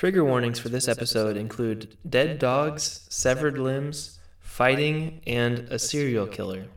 [0.00, 6.68] Trigger warnings for this episode include dead dogs, severed limbs, fighting, and a serial killer.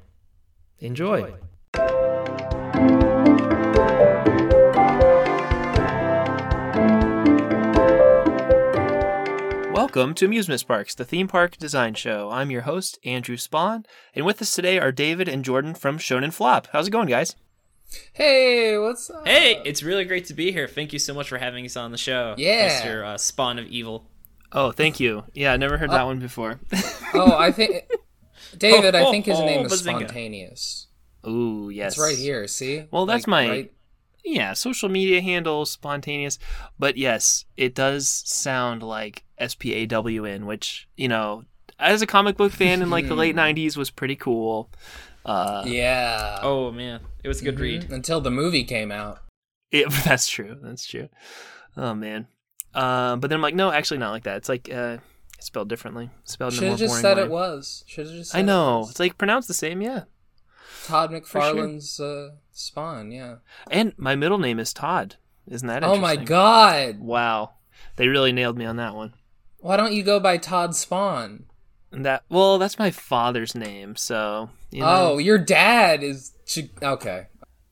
[0.80, 1.34] Enjoy.
[9.72, 12.30] Welcome to Amusement Sparks, the theme park design show.
[12.30, 16.34] I'm your host, Andrew Spawn, and with us today are David and Jordan from Shonen
[16.34, 16.68] Flop.
[16.74, 17.38] How's it going, guys?
[18.14, 19.28] Hey, what's up?
[19.28, 20.68] Hey, it's really great to be here.
[20.68, 22.36] Thank you so much for having us on the show.
[22.38, 22.82] Yeah.
[22.82, 23.06] Mr.
[23.06, 24.06] Uh, Spawn of Evil.
[24.52, 25.24] Oh, thank you.
[25.34, 26.60] Yeah, I never heard that one before.
[27.16, 27.84] Oh, I think
[28.58, 28.96] David.
[28.96, 30.00] I think his Oh, name is bazinga.
[30.08, 30.88] spontaneous.
[31.28, 31.94] Ooh, yes.
[31.94, 32.48] It's right here.
[32.48, 32.86] See?
[32.92, 33.74] Well, that's Like, my right-
[34.26, 36.40] yeah social media handle, spontaneous.
[36.80, 41.46] But yes, it does sound like S P A W N, which you know,
[41.78, 44.72] as a comic book fan in like the late '90s, was pretty cool.
[45.26, 46.40] Uh, Yeah.
[46.42, 47.62] Oh man, it was a good Mhm.
[47.62, 47.92] read.
[47.92, 49.20] Until the movie came out.
[49.72, 50.58] it, that's true.
[50.62, 51.10] That's true.
[51.78, 52.28] Oh man.
[52.76, 54.38] Um, but then I'm like, no, actually not like that.
[54.38, 54.98] It's like uh,
[55.38, 56.10] it's spelled differently.
[56.26, 57.24] Spelled in Should have just boring said way.
[57.24, 57.84] it was.
[57.88, 58.36] Should have just.
[58.36, 58.82] I know.
[58.84, 58.90] It.
[58.92, 60.04] It's like pronounced the same, yeah.
[60.86, 61.22] Todd sure.
[61.22, 63.12] McFarlane's uh, Spawn.
[63.12, 63.36] Yeah.
[63.72, 65.16] And my middle name is Todd.
[65.48, 66.16] Isn't that Oh my?
[66.16, 67.00] God!
[67.00, 67.52] Wow.
[67.96, 69.14] They really nailed me on that one.
[69.60, 71.46] Why don't you go by Todd Spawn?
[71.96, 74.88] That well, that's my father's name, so you know.
[75.14, 76.32] Oh, your dad is.
[76.82, 77.28] Okay.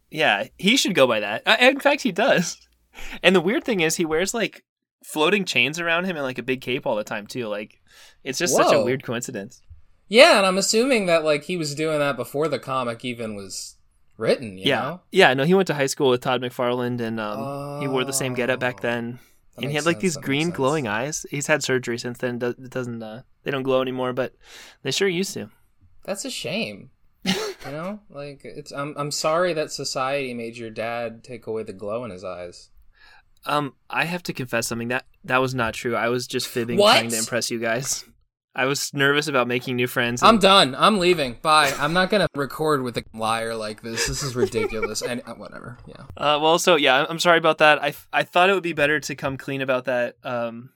[0.10, 1.44] Yeah, he should go by that.
[1.46, 2.58] Uh, in fact, he does.
[3.24, 4.66] And the weird thing is, he wears like
[5.02, 7.48] floating chains around him and like a big cape all the time too.
[7.48, 7.80] Like,
[8.24, 9.62] it's just such a weird coincidence.
[10.10, 13.78] Yeah, and I'm assuming that like he was doing that before the comic even was
[14.18, 14.58] written.
[14.58, 15.02] You yeah, Know?
[15.10, 15.34] yeah.
[15.34, 18.34] No, he went to high school with Todd McFarlane, and um, he wore the same
[18.34, 18.82] getup back Oh.
[18.82, 19.20] then.
[19.56, 21.26] That and he had like sense, these green glowing eyes.
[21.32, 22.40] He's had surgery since then.
[22.40, 23.02] Do- It doesn't.
[23.02, 24.34] Uh, they don't glow anymore, but
[24.84, 25.50] they sure used to.
[26.04, 26.90] That's a shame.
[27.24, 27.34] you
[27.66, 28.72] know, like it's.
[28.72, 28.94] I'm.
[28.98, 32.70] I'm sorry that society made your dad take away the glow in his eyes.
[33.46, 35.96] Um, I have to confess something that that was not true.
[35.96, 36.94] I was just fibbing, What?
[37.00, 38.06] trying to impress you guys.
[38.54, 40.22] I was nervous about making new friends.
[40.22, 40.76] I'm done.
[40.76, 41.38] I'm leaving.
[41.42, 41.74] Bye.
[41.80, 44.08] I'm not gonna record with a liar like this.
[44.08, 45.02] This is ridiculous.
[45.02, 45.78] and uh, whatever.
[45.88, 46.02] Yeah.
[46.18, 47.82] Uh, well, so yeah, I'm- I'm sorry about that.
[47.82, 50.18] I, I thought it would be better to come clean about that.
[50.24, 50.72] Um,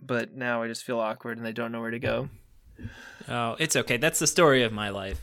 [0.00, 2.28] but now I just feel awkward and I don't know where to go.
[3.28, 3.96] Oh, it's okay.
[3.96, 5.20] That's the story of my life.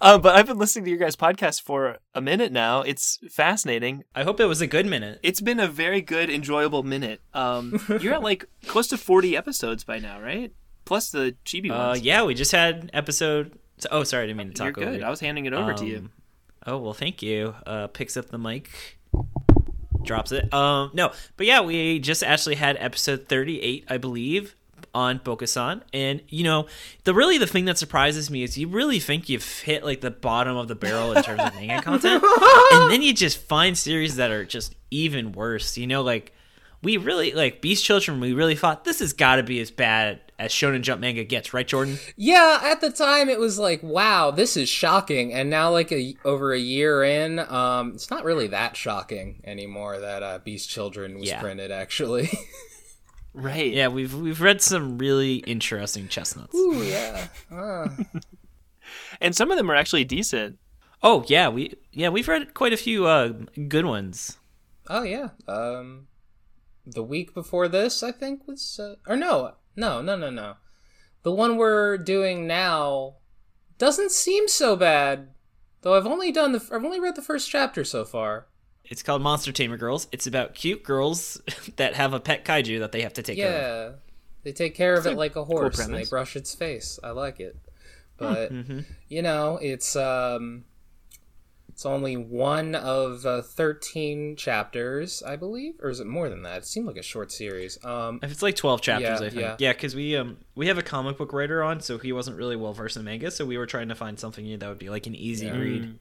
[0.00, 2.82] Um, but I've been listening to your guys' podcast for a minute now.
[2.82, 4.04] It's fascinating.
[4.14, 5.20] I hope it was a good minute.
[5.22, 7.20] It's been a very good, enjoyable minute.
[7.32, 10.52] Um, you're at like close to 40 episodes by now, right?
[10.84, 12.02] Plus the chibi Uh, ones.
[12.02, 13.58] yeah, we just had episode.
[13.90, 15.02] Oh, sorry, I didn't mean to you're talk over good.
[15.02, 15.96] I was handing it over to you.
[15.98, 16.10] Um,
[16.66, 17.54] Oh well, thank you.
[17.66, 18.70] Uh, picks up the mic,
[20.04, 20.52] drops it.
[20.52, 24.54] Um, no, but yeah, we just actually had episode thirty-eight, I believe,
[24.94, 26.66] on Bokusan, and you know,
[27.04, 30.10] the really the thing that surprises me is you really think you've hit like the
[30.10, 32.22] bottom of the barrel in terms of manga content,
[32.72, 35.76] and then you just find series that are just even worse.
[35.76, 36.32] You know, like
[36.84, 38.20] we really like Beast Children.
[38.20, 41.54] We really thought this has got to be as bad as Shonen Jump manga gets,
[41.54, 41.98] right, Jordan?
[42.16, 42.60] Yeah.
[42.62, 45.32] At the time, it was like, wow, this is shocking.
[45.32, 49.98] And now, like a over a year in, um, it's not really that shocking anymore
[49.98, 51.40] that uh, Beast Children was Yeah.
[51.40, 51.70] printed.
[51.72, 52.30] Actually.
[53.36, 53.72] Right.
[53.72, 56.54] Yeah, we've we've read some really interesting chestnuts.
[56.54, 57.26] Ooh, yeah.
[57.50, 57.88] Uh.
[59.20, 60.58] And some of them are actually decent.
[61.02, 63.32] Oh yeah, we yeah we've read quite a few uh,
[63.68, 64.38] good ones.
[64.88, 65.30] Oh yeah.
[65.48, 66.06] Um,
[66.86, 70.54] the week before this, I think was, uh, or no, no, no, no, no.
[71.22, 73.16] The one we're doing now
[73.78, 75.28] doesn't seem so bad,
[75.80, 75.94] though.
[75.94, 78.46] I've only done the, I've only read the first chapter so far.
[78.84, 80.06] It's called Monster Tamer Girls.
[80.12, 81.40] It's about cute girls
[81.76, 83.92] that have a pet kaiju that they have to take care of.
[83.92, 83.98] Yeah,
[84.42, 86.98] they take care of it like a horse, and they brush its face.
[87.02, 87.56] I like it,
[88.18, 88.80] but Mm-hmm.
[89.08, 90.66] you know, it's um,
[91.74, 96.58] it's only one of uh, thirteen chapters, I believe, or is it more than that?
[96.58, 97.84] It seemed like a short series.
[97.84, 99.40] Um, If it's like twelve chapters, Yeah, I think.
[99.42, 99.56] yeah.
[99.58, 102.56] Yeah, because we um we have a comic book writer on, so he wasn't really
[102.56, 104.88] well versed in manga, so we were trying to find something new that would be
[104.88, 105.98] like an easy read.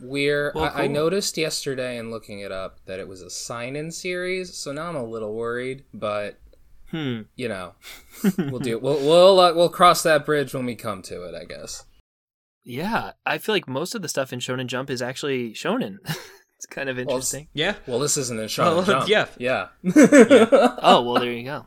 [0.00, 3.90] We're Well, I, I noticed yesterday in looking it up that it was a seinen
[3.92, 6.38] series, so now I'm a little worried, but
[6.90, 7.20] Hmm.
[7.36, 7.74] you know,
[8.38, 11.44] we'll do we'll we'll uh, we'll cross that bridge when we come to it, I
[11.44, 11.84] guess.
[12.70, 15.96] Yeah, I feel like most of the stuff in Shonen Jump is actually shonen.
[16.56, 17.48] it's kind of interesting.
[17.52, 17.74] Yeah.
[17.86, 19.08] Well, this isn't a Shonen Well, Jump.
[19.08, 19.26] yeah.
[19.38, 19.68] yeah,
[20.82, 21.66] oh well, there you go.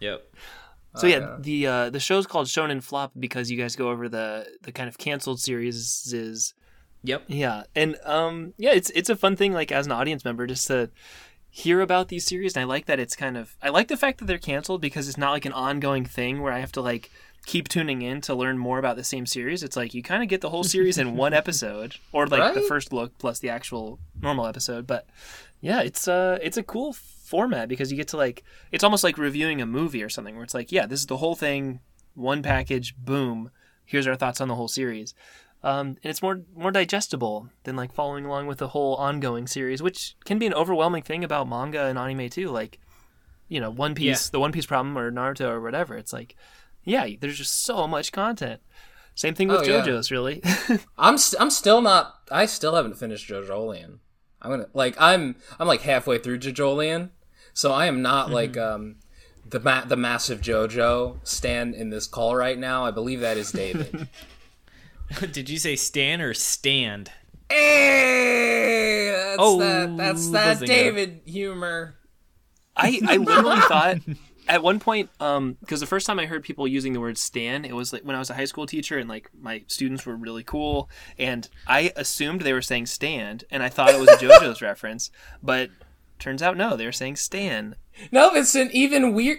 [0.00, 0.22] Yep.
[0.96, 1.36] So yeah, yeah.
[1.40, 4.88] the uh, the show's called Shonen Flop because you guys go over the the kind
[4.88, 6.54] of canceled series is
[7.04, 7.24] Yep.
[7.28, 10.66] yeah, and um yeah, it's it's a fun thing like as an audience member just
[10.68, 10.90] to
[11.50, 12.54] hear about these series.
[12.56, 15.08] And I like that it's kind of I like the fact that they're canceled because
[15.08, 17.10] it's not like an ongoing thing where I have to like
[17.46, 19.62] keep tuning in to learn more about the same series.
[19.62, 22.60] It's like you kind of get the whole series in one episode or like the
[22.62, 25.06] first look plus the actual normal episode, but
[25.60, 29.18] Yeah, it's uh it's a cool format because you get to like it's almost like
[29.18, 31.80] reviewing a movie or something where it's like, yeah, this is the whole thing,
[32.14, 33.50] one package, boom.
[33.84, 35.14] Here's our thoughts on the whole series.
[35.64, 39.82] Um, and it's more more digestible than like following along with the whole ongoing series,
[39.82, 42.48] which can be an overwhelming thing about manga and anime too.
[42.50, 42.78] Like,
[43.48, 44.30] you know, One Piece, Yeah.
[44.32, 45.96] the One Piece problem, or Naruto, or whatever.
[45.96, 46.34] It's like,
[46.84, 48.60] yeah, there's just so much content.
[49.14, 49.82] Same thing with Oh, yeah.
[49.82, 50.42] JoJo's, really.
[50.98, 52.14] I'm st- I'm still not.
[52.30, 53.98] I still haven't finished JoJolion.
[54.40, 57.10] I'm gonna like I'm I'm like halfway through JoJolion,
[57.52, 58.96] so I am not like um
[59.48, 62.84] the ma- the massive JoJo stand in this call right now.
[62.84, 64.08] I believe that is David.
[65.32, 67.10] Did you say Stan or stand?
[67.50, 69.96] hey, that's Oh, that.
[69.96, 70.66] That's that Bazinga.
[70.66, 71.96] David humor.
[72.74, 73.98] I, I literally thought
[74.52, 77.64] at one point, um, because the first time I heard people using the word "stan,"
[77.64, 80.14] it was like when I was a high school teacher, and like my students were
[80.14, 84.16] really cool, and I assumed they were saying "stand," and I thought it was a
[84.18, 85.10] JoJo's reference,
[85.42, 85.70] but
[86.18, 87.76] turns out no, they were saying "stan."
[88.10, 89.38] No, it's an even weird.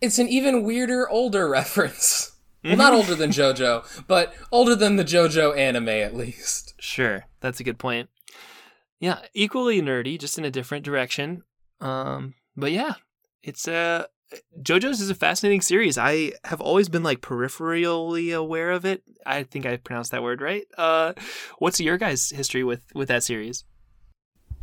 [0.00, 2.30] It's an even weirder older reference.
[2.64, 6.74] Well, not older than JoJo, but older than the JoJo anime at least.
[6.78, 8.08] Sure, that's a good point.
[9.00, 11.42] Yeah, equally nerdy, just in a different direction.
[11.80, 12.94] Um, but yeah,
[13.42, 14.04] it's uh
[14.60, 15.98] JoJo's is a fascinating series.
[15.98, 19.02] I have always been like peripherally aware of it.
[19.26, 20.64] I think I pronounced that word right.
[20.76, 21.12] Uh,
[21.58, 23.64] what's your guys' history with with that series?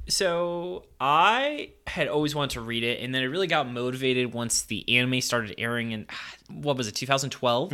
[0.08, 4.64] So I had always wanted to read it, and then I really got motivated once
[4.64, 6.08] the anime started airing in
[6.50, 7.72] what was it, 2012,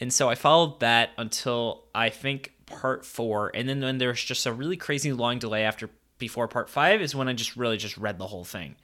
[0.00, 4.22] and so I followed that until I think part four, and then when there was
[4.22, 5.88] just a really crazy long delay after
[6.18, 8.74] before part five is when I just really just read the whole thing,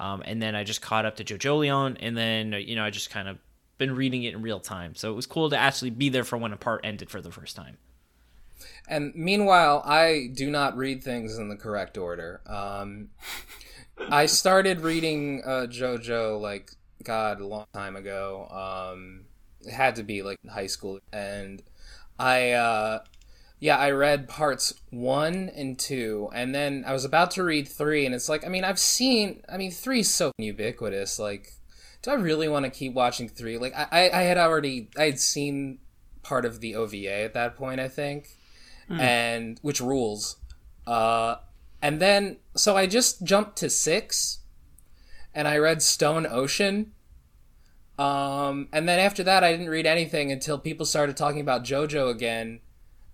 [0.00, 3.10] um, and then I just caught up to JoJolion, and then you know I just
[3.10, 3.38] kind of
[3.76, 6.38] been reading it in real time, so it was cool to actually be there for
[6.38, 7.76] when a part ended for the first time.
[8.88, 12.40] And meanwhile, I do not read things in the correct order.
[12.46, 13.10] Um,
[14.10, 16.72] I started reading uh, JoJo like
[17.04, 18.48] God a long time ago.
[18.50, 19.26] Um,
[19.60, 21.62] it had to be like high school, and
[22.18, 23.00] I uh,
[23.60, 28.04] yeah I read parts one and two, and then I was about to read three,
[28.04, 31.18] and it's like I mean I've seen I mean three's so ubiquitous.
[31.18, 31.52] Like,
[32.02, 33.58] do I really want to keep watching three?
[33.58, 35.78] Like I I I had already I had seen
[36.22, 38.30] part of the OVA at that point, I think
[38.98, 40.36] and which rules.
[40.86, 41.36] Uh,
[41.80, 44.40] and then so I just jumped to six,
[45.34, 46.92] and I read Stone Ocean.
[47.98, 52.10] Um, and then after that, I didn't read anything until people started talking about JoJo
[52.10, 52.60] again,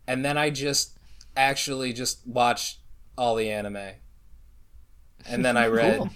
[0.07, 0.99] and then I just
[1.37, 2.79] actually just watched
[3.19, 3.93] all the anime.
[5.27, 6.11] And then I read Cool.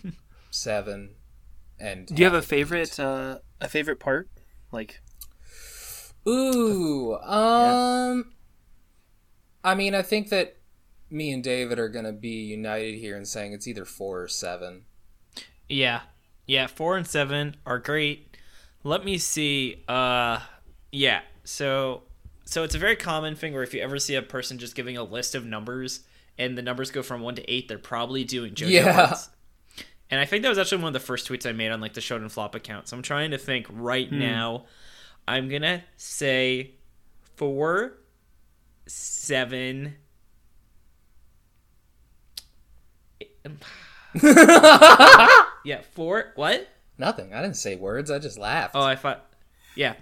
[0.51, 1.11] seven.
[1.79, 4.29] And Do you have a favorite uh, a favorite part?
[4.73, 5.01] Like,
[6.29, 8.33] Ooh, um,
[9.65, 10.57] I mean, I think that
[11.11, 14.85] me and David are gonna be united here in saying it's either four or seven.
[15.69, 16.03] Yeah.
[16.47, 18.37] Yeah, 4 and 7 are great.
[18.83, 19.85] Let me see.
[19.87, 20.41] Uh
[20.91, 21.21] yeah.
[21.45, 22.03] So
[22.51, 24.97] so it's a very common thing where if you ever see a person just giving
[24.97, 26.01] a list of numbers
[26.37, 29.07] and the numbers go from 1 to 8, they're probably doing JoJo Yeah.
[29.07, 29.29] ones.
[30.11, 31.95] And I think that was actually one of the first tweets I made on like
[31.95, 32.89] the Shonen Flop account.
[32.89, 34.19] So I'm trying to think right hmm.
[34.19, 34.65] now.
[35.29, 36.73] I'm going to say
[37.37, 37.97] 4
[38.89, 39.95] 7
[45.65, 46.69] Yeah, 4 what?
[46.99, 47.33] Nothing.
[47.33, 48.11] I didn't say words.
[48.11, 48.75] I just laughed.
[48.75, 49.33] Oh, I thought.
[49.77, 49.95] Yeah.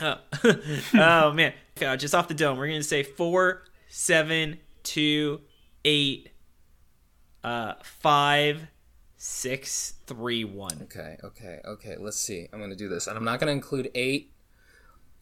[0.00, 0.18] Oh,
[0.94, 1.52] oh man.
[1.76, 2.58] Okay, just off the dome.
[2.58, 5.40] We're gonna say four, seven, two,
[5.84, 6.30] eight,
[7.42, 8.68] uh, five,
[9.16, 10.80] six, three, one.
[10.82, 11.96] Okay, okay, okay.
[11.98, 12.48] Let's see.
[12.52, 14.32] I'm gonna do this, and I'm not gonna include eight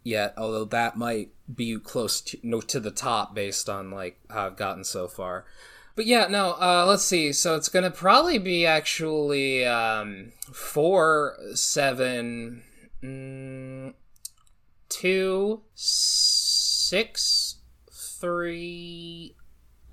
[0.03, 4.47] yet, although that might be close to no to the top based on like how
[4.47, 5.45] I've gotten so far.
[5.95, 6.53] But yeah, no.
[6.61, 7.33] Uh, let's see.
[7.33, 12.63] So it's gonna probably be actually um, four, seven,
[13.03, 13.95] mm,
[14.89, 17.57] two, six,
[17.93, 19.37] three,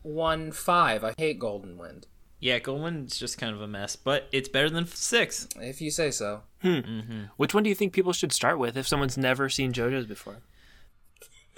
[0.01, 1.03] one, five.
[1.03, 2.07] I hate Golden Wind.
[2.39, 5.47] Yeah, Golden Wind's just kind of a mess, but it's better than six.
[5.59, 6.43] If you say so.
[6.61, 6.67] Hmm.
[6.67, 7.21] Mm-hmm.
[7.37, 10.37] which one do you think people should start with if someone's never seen JoJo's before?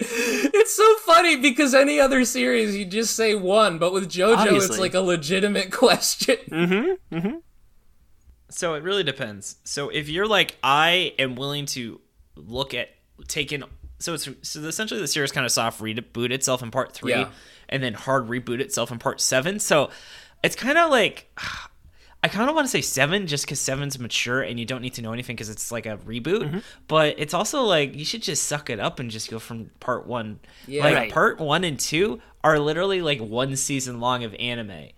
[0.00, 4.78] It's so funny because any other series you just say one, but with JoJo it's
[4.78, 6.36] like a legitimate question.
[6.50, 7.36] Mm-hmm, mm-hmm.
[8.50, 9.56] So it really depends.
[9.64, 12.00] So if you're like, I am willing to
[12.36, 12.90] look at
[13.26, 13.62] taking,
[13.98, 17.30] so it's so essentially the series kind of soft reboot itself in part three, Yeah.
[17.68, 19.58] and then hard reboot itself in part seven.
[19.58, 19.90] So
[20.44, 21.30] it's kind of like.
[22.20, 24.94] I kind of want to say seven just because seven's mature and you don't need
[24.94, 26.42] to know anything because it's like a reboot.
[26.42, 26.58] Mm-hmm.
[26.88, 30.04] But it's also like you should just suck it up and just go from part
[30.04, 30.40] one.
[30.66, 30.82] Yeah.
[30.82, 31.12] like Right.
[31.12, 34.88] part one and two are literally like one season long of anime.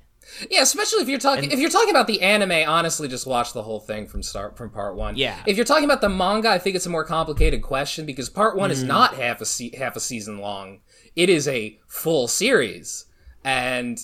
[0.50, 3.62] Yeah, especially if you're talking if you're talking about the anime, honestly, just watch the
[3.62, 5.16] whole thing from start from part one.
[5.16, 5.42] Yeah.
[5.46, 8.56] If you're talking about the manga, I think it's a more complicated question because part
[8.56, 8.74] one Mm.
[8.74, 10.80] is not half a se- half a season long.
[11.16, 13.06] It is a full series,
[13.44, 13.98] and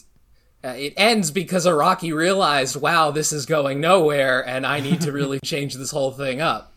[0.64, 5.12] uh, it ends because Araki realized, "Wow, this is going nowhere, and I need to
[5.12, 6.72] really change this whole thing up."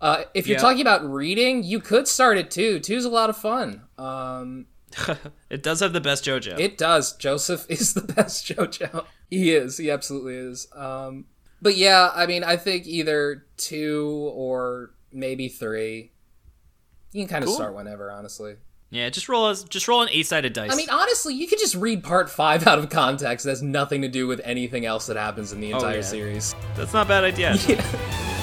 [0.00, 0.62] Uh, if you're Yeah.
[0.62, 2.80] talking about reading, you could start at two.
[2.80, 3.82] Two's a lot of fun.
[3.98, 4.66] Um,
[5.50, 6.58] It does have the best JoJo.
[6.58, 7.16] it does.
[7.16, 9.04] Joseph is the best JoJo.
[9.30, 9.78] He is.
[9.78, 10.68] He absolutely is.
[10.74, 11.24] Um,
[11.62, 16.12] but yeah, I mean, I think either two or maybe three.
[17.12, 17.56] You can kind of Cool.
[17.56, 18.56] start whenever, honestly.
[18.90, 20.70] yeah, just roll a, just roll an eight-sided dice.
[20.72, 23.46] I mean, honestly, you could just read part five out of context.
[23.46, 26.02] It has nothing to do with anything else that happens in the entire yeah.
[26.02, 26.54] series.
[26.76, 27.52] that's not a bad idea.
[27.58, 28.37] I,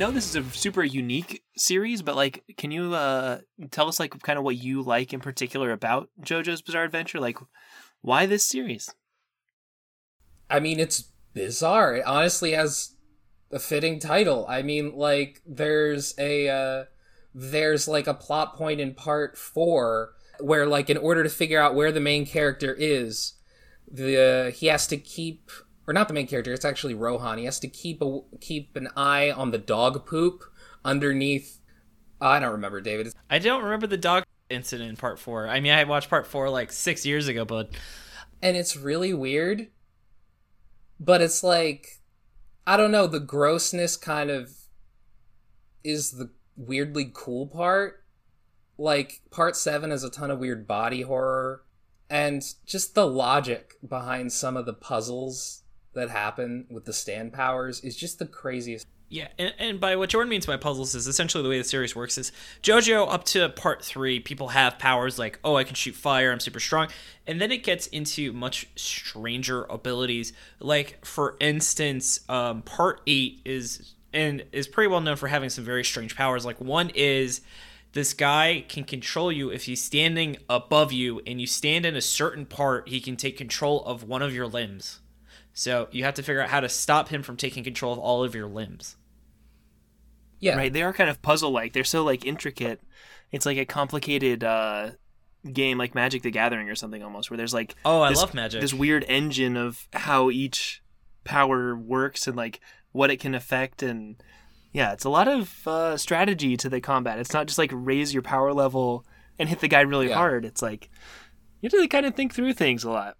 [0.00, 3.40] know this is a super unique series, but like, can you uh,
[3.70, 7.20] tell us like kind of what you like in particular about JoJo's Bizarre Adventure?
[7.20, 7.36] Like,
[8.00, 8.92] why this series?
[10.48, 11.96] I mean, it's bizarre.
[11.96, 12.94] It honestly has
[13.52, 14.46] a fitting title.
[14.48, 16.84] I mean, like there's a uh,
[17.34, 21.74] there's like a plot point in part four where like in order to figure out
[21.74, 23.34] where the main character is,
[23.86, 25.50] the he has to keep
[25.90, 26.52] or not the main character.
[26.52, 27.38] It's actually Rohan.
[27.38, 30.44] He has to keep a keep an eye on the dog poop
[30.84, 31.58] underneath.
[32.20, 33.12] I don't remember, David.
[33.28, 35.48] I don't remember the dog incident in part four.
[35.48, 37.70] I mean, I watched part four like six years ago, but
[38.42, 39.68] and it's really weird
[40.98, 42.00] but it's like
[42.66, 44.50] i don't know the grossness kind of
[45.82, 48.04] is the weirdly cool part
[48.76, 51.64] like part 7 has a ton of weird body horror
[52.08, 55.62] and just the logic behind some of the puzzles
[55.94, 60.10] that happen with the stand powers is just the craziest Yeah, and, and by what
[60.10, 62.30] Jordan means by puzzles is essentially the way the series works is
[62.62, 66.40] JoJo up to part three, people have powers like, oh, I can shoot fire, I'm
[66.40, 66.88] super strong.
[67.26, 70.32] And then it gets into much stranger abilities.
[70.60, 75.64] Like, for instance, um, part eight is and is pretty well known for having some
[75.64, 76.44] very strange powers.
[76.44, 77.40] Like one is
[77.92, 82.00] this guy can control you if he's standing above you and you stand in a
[82.00, 85.00] certain part, he can take control of one of your limbs.
[85.52, 88.22] So you have to figure out how to stop him from taking control of all
[88.24, 88.96] of your limbs.
[90.38, 90.72] yeah Right?
[90.72, 91.72] They are kind of puzzle like.
[91.72, 92.80] They're so like intricate.
[93.32, 94.90] It's like a complicated uh,
[95.52, 98.34] game, like Magic the Gathering or something almost, where there's like Oh, I this- love
[98.34, 98.60] Magic.
[98.60, 100.82] This weird engine of how each
[101.24, 102.60] power works and like
[102.92, 104.16] what it can affect and
[104.72, 107.18] yeah, it's a lot of uh, strategy to the combat.
[107.18, 109.04] It's not just like raise your power level
[109.38, 110.14] and hit the guy really Yeah.
[110.14, 110.44] hard.
[110.44, 110.88] It's like
[111.60, 113.16] you have to kind of think through things a lot.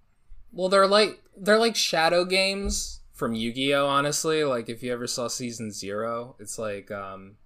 [0.53, 3.87] Well, they're like they're like shadow games from Yu-Gi-Oh.
[3.87, 7.37] Honestly, like if you ever saw season zero, it's like, um,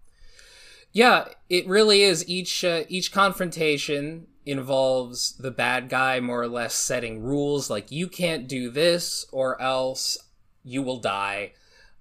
[0.93, 2.29] yeah, it really is.
[2.29, 8.09] Each uh, each confrontation involves the bad guy more or less setting rules, like you
[8.09, 10.19] can't do this or else
[10.63, 11.53] you will die.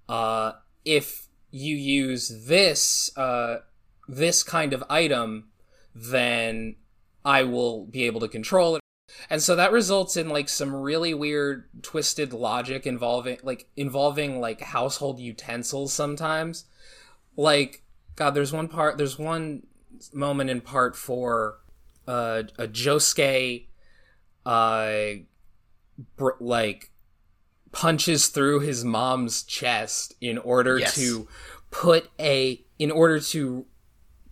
[0.07, 0.53] Uh,
[0.85, 3.57] if you use this uh,
[4.07, 5.49] this kind of item,
[5.95, 6.75] then
[7.25, 8.82] I will be able to control it.
[9.29, 14.61] And so that results in like some really weird twisted logic involving like involving like
[14.61, 16.65] household utensils sometimes.
[17.37, 17.83] Like
[18.15, 19.63] god there's one part there's one
[20.13, 21.57] moment in part 4
[22.07, 23.67] uh a Josuke
[24.45, 24.93] uh
[26.17, 26.91] br- like
[27.71, 30.95] punches through his mom's chest in order Yes.
[30.95, 31.27] to
[31.71, 33.65] put a in order to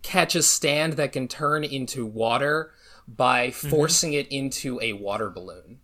[0.02, 2.72] catch a stand that can turn into water
[3.08, 5.78] by forcing it into a water balloon.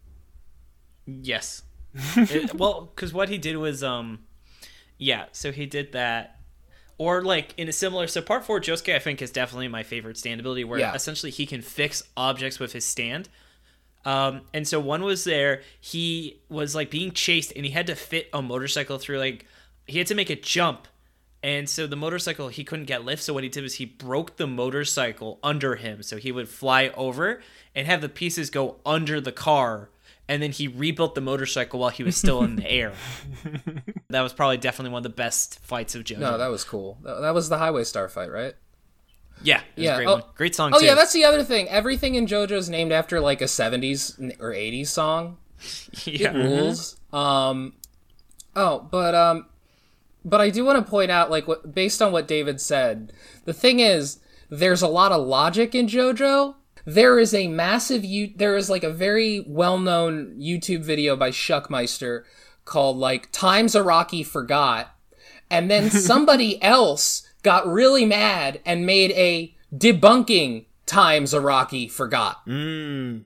[1.06, 1.62] Yes.
[2.16, 4.20] It- well, because what he did was, um,
[4.98, 5.26] yeah.
[5.32, 6.38] So he did that,
[6.98, 8.06] or like in a similar.
[8.06, 10.94] So part four, Josuke, I think is definitely my favorite stand ability, where Yeah.
[10.94, 13.28] essentially he can fix objects with his stand.
[14.04, 15.62] Um, and so one was there.
[15.80, 19.18] He was like being chased, and he had to fit a motorcycle through.
[19.18, 19.46] Like
[19.86, 20.86] he had to make a jump,
[21.42, 23.22] and so the motorcycle he couldn't get lift.
[23.22, 26.88] So what he did was he broke the motorcycle under him, so he would fly
[26.96, 27.40] over
[27.74, 29.90] and have the pieces go under the car.
[30.30, 32.92] And then he rebuilt the motorcycle while he was still in the air.
[34.10, 36.18] that was probably definitely one of the best fights of JoJo.
[36.18, 36.98] No, that was cool.
[37.02, 38.54] That, that was the Highway Star fight, right?
[39.42, 40.22] yeah, it was Yeah, a great oh- one.
[40.34, 40.84] Great song Oh too.
[40.86, 41.68] yeah, that's the other thing.
[41.68, 45.38] Everything in JoJo's named after like a 70s or 80s song.
[46.04, 46.32] yeah.
[46.32, 46.96] It rules.
[47.12, 47.74] Um
[48.56, 49.46] Oh, but um
[50.24, 53.12] but I do want to point out like what based on what David said,
[53.44, 54.18] the thing is
[54.50, 56.54] there's a lot of logic in JoJo.
[56.84, 62.24] there is a massive you there is like a very well-known YouTube video by Shuckmeister
[62.64, 64.94] called like Times Araki Forgot.
[65.50, 72.44] And then somebody else got really mad and made a debunking Times Araki Forgot.
[72.46, 73.24] Mm.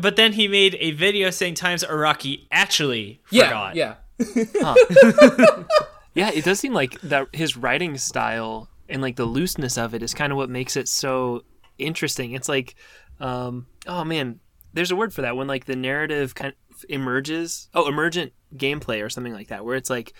[0.00, 3.76] But then he made a video saying times Araki actually forgot.
[3.76, 3.96] yeah.
[4.18, 4.74] Yeah,
[6.14, 10.14] it does seem like that his writing style and like the looseness of it is
[10.14, 11.44] kind of what makes it so
[11.78, 12.32] interesting.
[12.32, 12.74] It's like,
[13.20, 14.40] um, oh man,
[14.74, 17.68] there's a word for that when like the narrative kind of emerges.
[17.74, 20.12] Oh, emergent gameplay or something like that, where it's like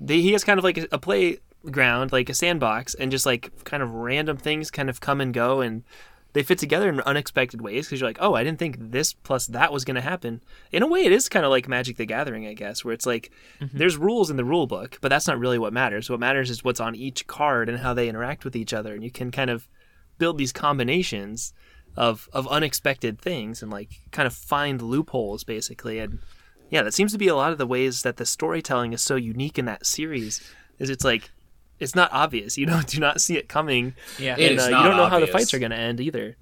[0.00, 3.64] they, he has kind of like a, a playground, like a sandbox, and just like
[3.64, 5.84] kind of random things kind of come and go and
[6.34, 9.46] they fit together in unexpected ways because you're like, oh, I didn't think this plus
[9.48, 10.42] that was going to happen.
[10.72, 13.06] In a way, it is kind of like Magic the Gathering, I guess, where it's
[13.06, 13.30] like
[13.60, 13.76] mm-hmm.
[13.76, 16.10] there's rules in the rule book, but that's not really what matters.
[16.10, 19.02] What matters is what's on each card and how they interact with each other, and
[19.02, 19.68] you can kind of
[20.18, 21.54] build these combinations
[21.96, 25.98] of of unexpected things and like kind of find loopholes basically.
[25.98, 26.18] And
[26.70, 29.16] yeah, that seems to be a lot of the ways that the storytelling is so
[29.16, 30.40] unique in that series.
[30.78, 31.30] Is it's like
[31.80, 32.58] it's not obvious.
[32.58, 33.94] You don't do not see it coming.
[34.18, 34.36] Yeah.
[34.38, 36.00] It and is uh, not you don't know how the fights are going to end
[36.00, 36.36] either.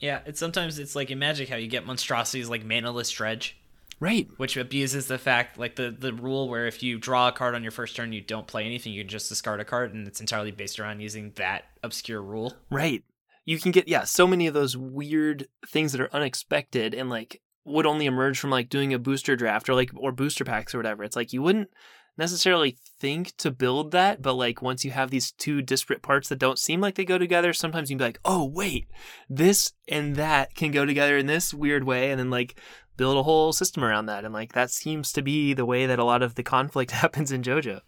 [0.00, 3.56] Yeah, it's sometimes it's like in Magic how you get monstrosities like manaless dredge,
[4.00, 4.28] Right.
[4.36, 7.62] which abuses the fact like the the rule where if you draw a card on
[7.62, 10.20] your first turn you don't play anything, you can just discard a card and it's
[10.20, 12.54] entirely based around using that obscure rule.
[12.68, 13.04] Right.
[13.44, 17.40] You can get yeah, so many of those weird things that are unexpected and like
[17.64, 20.78] would only emerge from like doing a booster draft or like or booster packs or
[20.78, 21.04] whatever.
[21.04, 21.70] It's like you wouldn't
[22.16, 26.38] necessarily think to build that, but like once you have these two disparate parts that
[26.38, 28.88] don't seem like they go together, sometimes you'd be like, "Oh, wait.
[29.28, 32.60] This and that can go together in this weird way." And then like
[32.96, 34.24] build a whole system around that.
[34.24, 37.32] And like that seems to be the way that a lot of the conflict happens
[37.32, 37.80] in JoJo.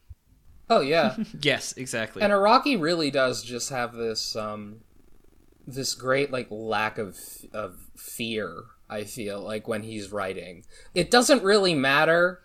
[0.70, 1.16] Oh yeah.
[1.40, 2.22] Yes, exactly.
[2.22, 4.80] And Araki really does just have this um
[5.66, 7.18] this great like lack of
[7.52, 10.64] of fear, I feel like when he's writing.
[10.94, 12.43] It doesn't really matter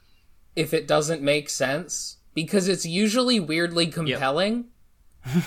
[0.60, 4.66] if it doesn't make sense because it's usually weirdly compelling.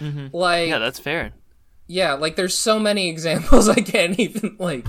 [0.00, 0.28] Mm-hmm.
[0.32, 1.32] Like Yeah, that's fair.
[1.86, 4.86] yeah, like there's so many examples I can't even like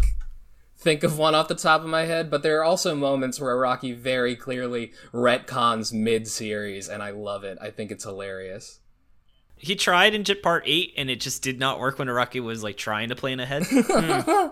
[0.78, 3.56] think of one off the top of my head, but there are also moments where
[3.56, 7.58] Araki very clearly retcons mid-series and I love it.
[7.60, 8.80] I think it's hilarious.
[9.58, 12.64] he tried in Jit Part 8 and it just did not work when Araki was
[12.64, 13.64] like trying to plan ahead.
[13.72, 14.48] Hmm.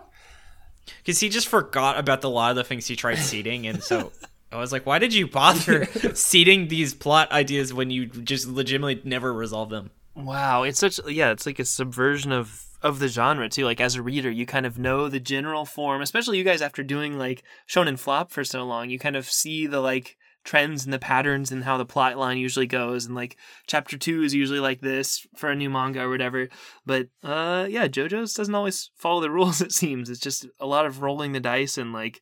[1.06, 4.12] Cuz he just forgot about the lot of the things he tried seeding and so
[4.52, 9.02] I was like, why did you bother seeding these plot ideas when you just legitimately
[9.04, 9.92] never resolve them?
[10.16, 13.66] Wow, it's such yeah, it's like a subversion of of the genre too.
[13.66, 16.84] Like as a reader, you kind of know the general form, especially you guys after
[16.84, 20.94] doing like Shonen Flop for so long, you kind of see the like trends and
[20.94, 23.36] the patterns and how the plot line usually goes and like
[23.68, 26.48] chapter 2 is usually like this for a new manga or whatever.
[26.86, 30.10] But uh yeah, JoJo's doesn't always follow the rules it seems.
[30.10, 32.22] It's just a lot of rolling the dice and like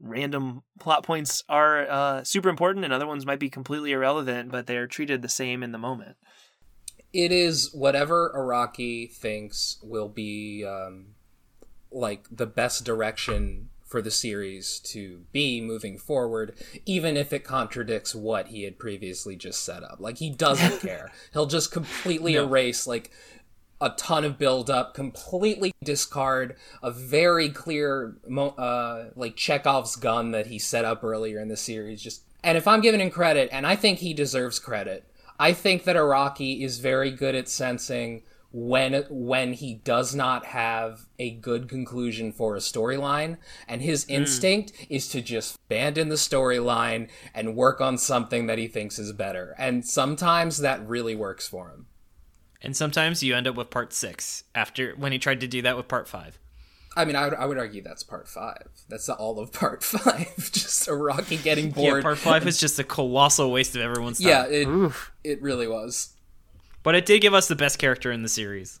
[0.00, 4.66] random plot points are uh super important and other ones might be completely irrelevant, but
[4.66, 6.16] they're treated the same in the moment.
[7.12, 11.08] it is whatever Araki thinks will be um,
[11.90, 16.54] like the best direction for the series to be moving forward,
[16.86, 19.96] even if it contradicts what he had previously just set up.
[19.98, 21.10] Like he doesn't care.
[21.32, 23.10] He'll just completely erase like
[23.80, 30.30] a ton of build up, completely discard a very clear mo- uh like Chekhov's gun
[30.30, 33.48] that he set up earlier in the series just and if I'm giving him credit
[33.50, 35.04] and I think he deserves credit,
[35.38, 38.22] I think that Araki is very good at sensing
[38.52, 43.36] when when he does not have a good conclusion for a storyline
[43.68, 44.14] and his hmm.
[44.14, 49.12] instinct is to just abandon the storyline and work on something that he thinks is
[49.12, 51.86] better and sometimes that really works for him
[52.62, 55.76] And sometimes you end up with part 6 after when he tried to do that
[55.76, 56.38] with part 5.
[56.96, 58.68] I mean, I would, I would argue that's part five.
[58.88, 60.34] That's all of part five.
[60.52, 61.98] Just Araki getting bored.
[61.98, 64.28] Yeah, part 5 is just a colossal waste of everyone's time.
[64.28, 65.12] Yeah, it, Oof.
[65.22, 66.14] it really was.
[66.82, 68.80] But it did give us the best character in the series.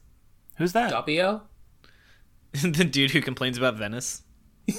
[0.56, 0.92] Who's that?
[0.92, 1.42] Doppio?
[2.52, 4.22] the dude who complains about Venice.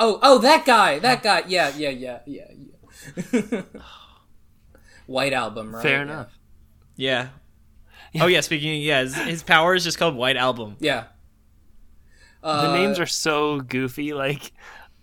[0.00, 1.00] Oh, oh, that guy.
[1.00, 1.42] That guy.
[1.48, 2.44] Yeah, yeah, yeah, yeah,
[3.32, 3.62] yeah.
[5.06, 5.82] White album, right?
[5.82, 6.38] Fair enough.
[6.94, 7.30] Yeah.
[8.20, 10.76] Oh yeah, speaking of, yeah, his, his power is just called White Album.
[10.78, 11.06] Yeah.
[12.42, 14.14] the Uh, names are so goofy.
[14.14, 14.52] Like,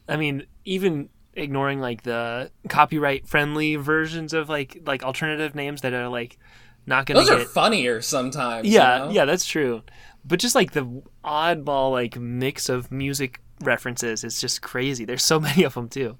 [0.07, 5.91] I mean, even ignoring like the copyright friendly versions of like like alternative names that
[5.93, 6.39] are like
[6.85, 8.67] not gonna Those are funnier sometimes.
[8.67, 9.11] yeah, you know?
[9.11, 9.83] yeah, that's true.
[10.23, 15.05] But just like the oddball like mix of music references is just crazy.
[15.05, 16.17] There's so many of them too.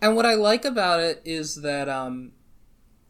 [0.00, 2.32] And what I like about it is that um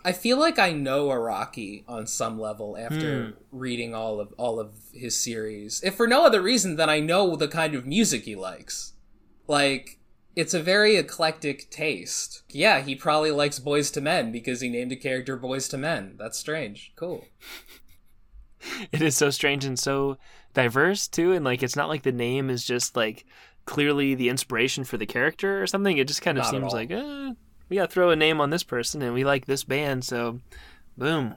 [0.05, 4.75] I feel like I know Araki on some level after reading all of all of
[4.93, 5.83] his series.
[5.83, 8.93] If for no other reason than I know the kind of music he likes.
[9.49, 9.99] Like
[10.37, 12.43] it's a very eclectic taste.
[12.51, 16.17] Yeah, he probably likes Boys to Men because he named a character Boys to Men.
[16.19, 16.93] That's strange.
[16.97, 17.25] Cool.
[18.93, 20.17] It is so strange and so
[20.55, 23.27] diverse too, and like it's not like the name is just like
[23.67, 25.99] clearly the inspiration for the character or something.
[25.99, 27.35] It just kind of Not seems like, uh,
[27.69, 30.41] we gotta throw a name on this person, and we like this band, so
[30.97, 31.35] boom.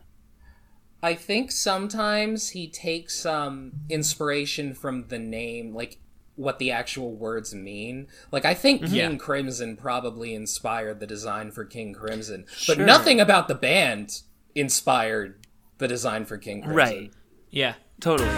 [1.03, 5.97] I think sometimes he takes um inspiration from the name, like
[6.37, 8.07] what the actual words mean.
[8.31, 8.93] Like I think mm-hmm.
[8.93, 9.17] King Yeah.
[9.17, 14.21] Crimson probably inspired the design for King Crimson, but nothing about the band
[14.55, 15.45] inspired
[15.79, 16.75] the design for King Crimson.
[16.75, 17.11] Right.
[17.49, 17.73] Yeah.
[17.99, 18.29] Totally.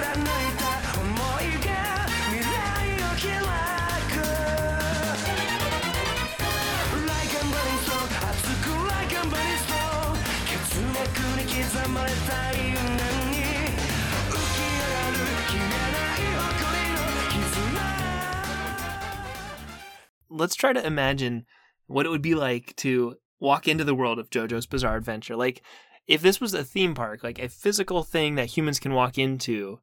[20.39, 21.45] Let's try to imagine
[21.87, 25.35] what it would be like to walk into the world of JoJo's Bizarre Adventure.
[25.35, 25.61] Like,
[26.07, 29.79] if this was a theme park, like a physical thing that humans can walk into,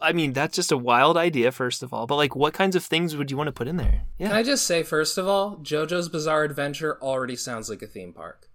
[0.00, 2.06] I mean, that's just a wild idea, first of all.
[2.06, 4.02] But, like, what kinds of things would you want to put in there?
[4.18, 4.28] Yeah.
[4.28, 4.36] Can Yeah.
[4.36, 8.48] I just say first of all, JoJo's Bizarre Adventure already sounds like a theme park.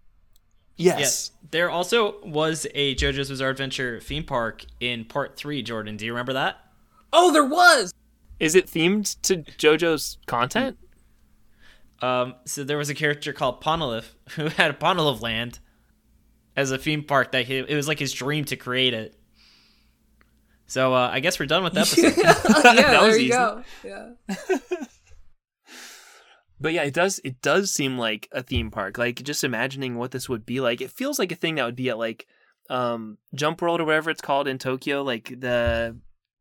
[0.78, 1.00] Yes.
[1.00, 1.32] Yes.
[1.52, 5.98] There also was a JoJo's Bizarre Adventure theme park in part three, Jordan.
[5.98, 6.58] Do you remember that?
[7.12, 7.94] Oh, there was.
[8.40, 10.78] Is it themed to JoJo's content?
[12.02, 15.60] Um, so there was a character called Ponolith who had a Ponolith land
[16.56, 19.16] as a theme park that he, it was like his dream to create it.
[20.68, 22.14] So uh, I guess we're done with the episode.
[22.18, 22.34] yeah,
[22.94, 23.30] That was there you easy.
[23.30, 23.64] go.
[23.84, 24.10] Yeah.
[26.60, 27.20] But yeah, it does.
[27.24, 28.98] It does seem like a theme park.
[28.98, 30.82] Like just imagining what this would be like.
[30.82, 32.26] It feels like a thing that would be at like
[32.70, 35.98] um, Jump World or whatever it's called in Tokyo, like the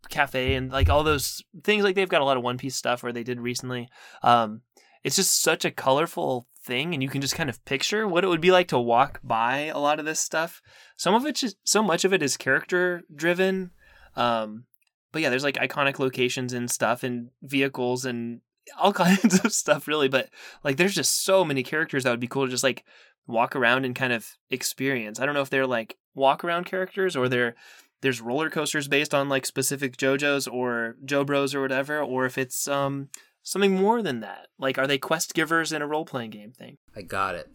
[0.08, 1.84] cafe and like all those things.
[1.84, 3.88] Like they've got a lot of One Piece stuff where they did recently.
[4.22, 4.62] Um,
[5.04, 8.28] it's just such a colorful thing, and you can just kind of picture what it
[8.28, 10.60] would be like to walk by a lot of this stuff.
[10.96, 13.70] Some of it, just so much of it is character driven.
[14.16, 14.64] Um,
[15.12, 18.40] but yeah, there's like iconic locations and stuff and vehicles and
[18.78, 20.28] all kinds of stuff really but
[20.64, 22.84] like there's just so many characters that would be cool to just like
[23.26, 27.16] walk around and kind of experience i don't know if they're like walk around characters
[27.16, 27.54] or they're
[28.02, 32.68] there's roller coasters based on like specific jojos or jobros or whatever or if it's
[32.68, 33.08] um
[33.42, 37.02] something more than that like are they quest givers in a role-playing game thing I
[37.02, 37.48] got it.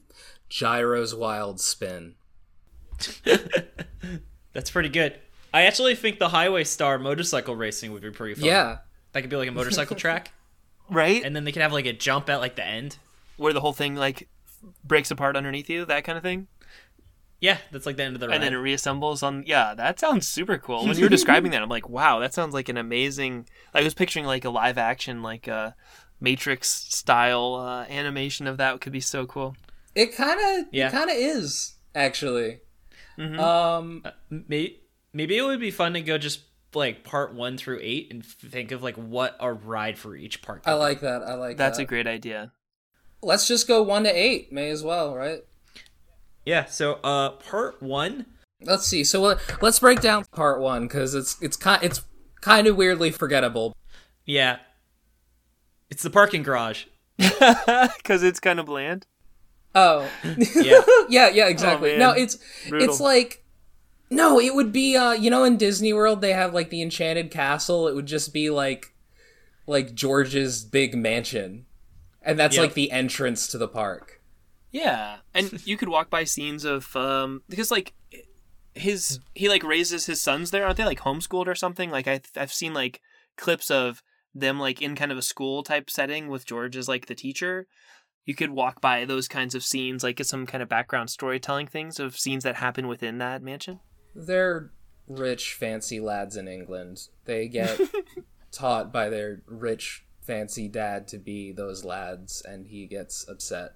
[0.49, 2.15] Gyro's Wild Spin.
[4.53, 5.15] That's pretty good.
[5.53, 8.45] I actually think the Highway Star motorcycle racing would be pretty fun.
[8.45, 8.77] Yeah.
[9.13, 10.31] That could be like a motorcycle track.
[10.89, 12.97] right And then they could have like a jump at like the end.
[13.37, 14.27] where the whole thing like
[14.83, 16.47] breaks apart underneath you that kind of thing
[17.41, 18.35] Yeah, that's like the end of the ride.
[18.35, 21.61] and then it reassembles on yeah that sounds super cool when you were describing that
[21.63, 25.23] i'm like wow that sounds like an amazing i was picturing like a live action
[25.23, 25.75] like a
[26.19, 29.55] matrix style uh, animation of that could be so cool
[29.95, 30.87] It kind of Yeah.
[30.89, 32.59] it kind of is actually.
[33.17, 33.39] Mhm.
[33.39, 36.41] Um maybe, maybe it would be fun to go just
[36.73, 40.61] like part one through eight and think of like what a ride for each part.
[40.65, 41.23] I like that.
[41.23, 41.83] I like that's that.
[41.83, 42.53] a great idea
[43.23, 45.41] Let's just go 1 to 8, may as well, right?
[46.45, 46.65] Yeah.
[46.65, 48.25] So, uh, part one.
[48.63, 49.03] Let's see.
[49.03, 52.01] So uh, let's break down part 1 cuz it's it's kind it's
[52.41, 53.75] kind of weirdly forgettable.
[54.25, 54.57] Yeah.
[55.89, 56.85] It's the parking garage.
[57.17, 59.05] because it's kind of bland
[59.73, 60.07] Oh.
[60.55, 60.81] Yeah.
[61.09, 61.91] yeah, yeah, exactly.
[61.91, 61.99] man.
[61.99, 62.37] no, it's
[62.69, 62.89] Brutal.
[62.89, 63.43] it's like
[64.09, 67.31] no, it would be uh you know in Disney World they have like the enchanted
[67.31, 68.93] castle, it would just be like
[69.65, 71.65] like George's big mansion.
[72.21, 72.63] And that's Yep.
[72.63, 74.20] like the entrance to the park.
[74.71, 75.17] Yeah.
[75.33, 77.93] And you could walk by scenes of um because like
[78.73, 80.65] his he like raises his sons there.
[80.65, 81.89] Aren't they like homeschooled or something?
[81.89, 83.01] Like I, i've seen like
[83.37, 84.01] clips of
[84.33, 87.67] them like in kind of a school type setting with george as like the teacher.
[88.25, 91.67] You could walk by those kinds of scenes like get some kind of background storytelling
[91.67, 93.79] things of scenes that happen within that mansion.
[94.15, 94.71] They're
[95.07, 97.07] rich fancy lads in England.
[97.25, 97.79] They get
[98.51, 103.73] taught by their rich fancy dad to be those lads and he gets upset.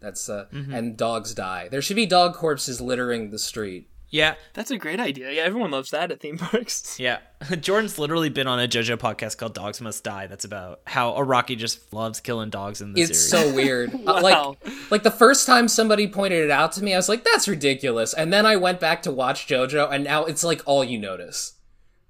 [0.00, 1.68] That's uh and dogs die.
[1.70, 3.86] There should be dog corpses littering the street.
[4.12, 4.34] Yeah.
[4.54, 7.18] that's a great idea yeah everyone loves that at theme parks Yeah.
[7.60, 10.26] Jordan's literally been on a JoJo podcast called Dogs Must Die.
[10.26, 13.44] That's about how Araki just loves killing dogs in the It's series.
[13.44, 13.94] It's so weird.
[13.94, 17.22] Uh, Like like the first time somebody pointed it out to me, I was like,
[17.22, 18.12] that's ridiculous.
[18.12, 21.52] And then I went back to watch JoJo and now it's like all you notice.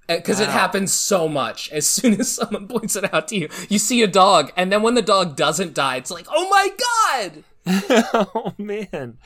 [0.07, 1.71] Because it happens so much.
[1.71, 4.81] As soon as someone points it out to you, you see a dog, and then
[4.81, 6.69] when the dog doesn't die, it's like, oh my
[7.29, 7.43] god!
[7.67, 9.17] oh man,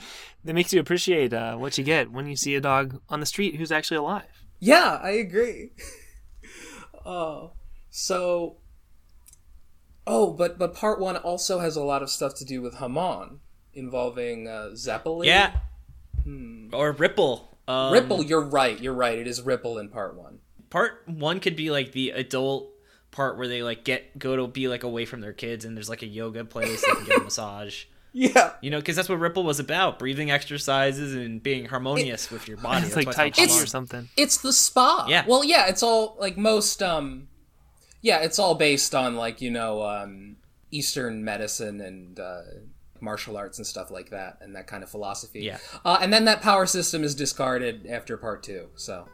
[0.43, 3.26] that makes you appreciate uh, what you get when you see a dog on the
[3.26, 4.45] street who's actually alive.
[4.60, 5.71] Yeah, I agree.
[7.06, 7.54] oh,
[7.89, 8.58] so.
[10.08, 13.39] Oh, but but part one also has a lot of stuff to do with Hamon,
[13.74, 15.28] involving uh, Zeppelin.
[15.28, 15.58] Yeah.
[16.74, 17.58] Or Ripple.
[17.67, 18.24] Um, Ripple.
[18.24, 18.80] You're right.
[18.80, 19.17] You're right.
[19.17, 20.39] It is Ripple in part one.
[20.69, 22.71] Part one could be like the adult
[23.12, 25.89] part where they like get go to be like away from their kids and there's
[25.89, 27.86] like a yoga place they can get a massage.
[28.17, 28.54] Yeah.
[28.62, 32.56] You know, because that's what Ripple was about: breathing exercises and being harmonious with your
[32.56, 32.86] body.
[32.86, 33.62] It's That's like Tai Chi Hamon.
[33.63, 34.10] or something.
[34.15, 35.06] It's the spa.
[35.10, 35.25] Yeah.
[35.28, 37.28] Well, yeah, it's all like most um
[38.01, 40.38] yeah, it's all based on like, you know, um
[40.71, 42.41] Eastern medicine and uh
[43.01, 45.41] martial arts and stuff like that and that kind of philosophy.
[45.41, 45.58] Yeah.
[45.84, 48.67] Uh, and then that power system is discarded after part 2.
[48.75, 49.08] So,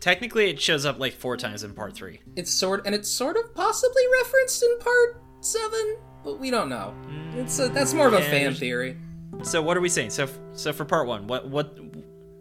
[0.00, 2.20] Technically, it shows up like four times in part three.
[2.36, 6.94] it's sort and it's sort of possibly referenced in part 7, but we don't know.
[7.34, 8.96] It's a, that's more of a Yeah, fan theory.
[9.42, 10.10] So what are we saying?
[10.10, 11.78] So so for part one, what what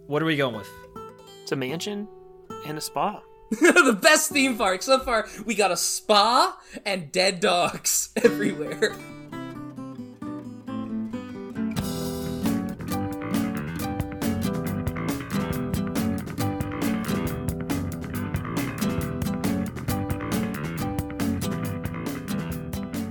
[0.08, 0.70] what are we going with?
[1.42, 2.08] It's a mansion
[2.66, 3.22] and a spa.
[3.50, 5.28] the best theme park so far.
[5.46, 8.96] We got a spa and dead dogs everywhere.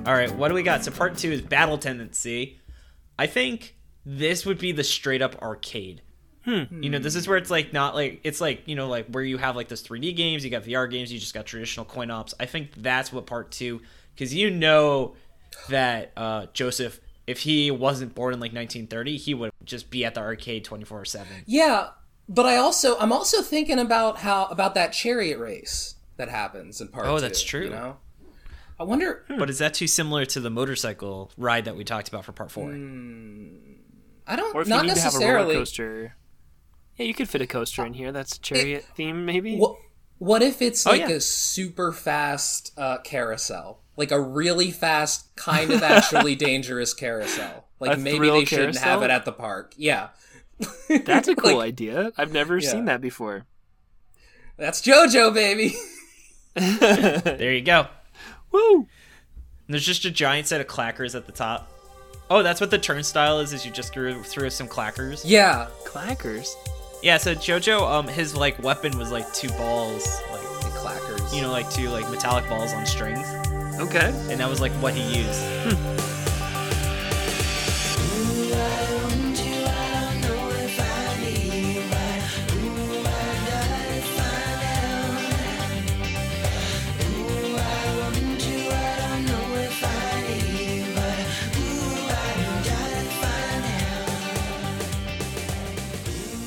[0.05, 0.85] All right, what do we got?
[0.85, 2.61] So part two is battle tendency.
[3.19, 6.03] I think this would be the straight up arcade.
[6.45, 9.23] You know, this is where it's like not like it's like you know like where
[9.23, 12.11] you have like those 3D games, you got VR games, you just got traditional coin
[12.11, 12.35] ops.
[12.41, 13.81] I think that's what part two,
[14.13, 15.15] because you know
[15.69, 20.15] that uh, Joseph, if he wasn't born in like 1930, he would just be at
[20.15, 21.45] the arcade 24 seven.
[21.47, 21.91] Yeah,
[22.29, 26.89] but I also I'm also thinking about how about that chariot race that happens in
[26.89, 27.65] part Oh, two, that's true.
[27.65, 27.97] You know,
[28.81, 29.25] I wonder.
[29.39, 32.51] But is that too similar to the motorcycle ride that we talked about for part
[32.51, 32.71] four?
[32.71, 34.55] I don't.
[34.55, 35.55] Or if not you need to have a roller necessarily.
[35.55, 36.17] coaster.
[36.97, 38.13] Yeah, you could fit a coaster in here.
[38.13, 39.57] That's chariot theme, maybe.
[39.57, 39.77] What,
[40.19, 41.11] what if it's Oh, like yeah.
[41.11, 47.67] a super fast uh, carousel, like a really fast, kind of actually dangerous carousel?
[47.81, 49.75] Like A maybe thrill they shouldn't have it at the park.
[49.77, 50.09] Yeah,
[51.05, 52.13] That's a cool Like, idea.
[52.19, 52.69] I've never Yeah.
[52.71, 53.47] seen that before.
[54.57, 55.75] That's JoJo, baby.
[56.55, 57.87] There you go.
[58.53, 58.77] Woo!
[58.77, 61.69] And there's just a giant set of clackers at the top.
[62.31, 63.53] Oh, that's what the turnstile is.
[63.53, 65.23] Is you just threw, threw some clackers.
[65.25, 66.49] Yeah, Clackers.
[67.03, 67.17] Yeah.
[67.19, 71.35] So Jojo, um, his like weapon was like two balls, like the clackers.
[71.35, 73.27] you know, like two like metallic balls on strings,
[73.81, 74.13] Okay.
[74.31, 75.43] and that was like what he used.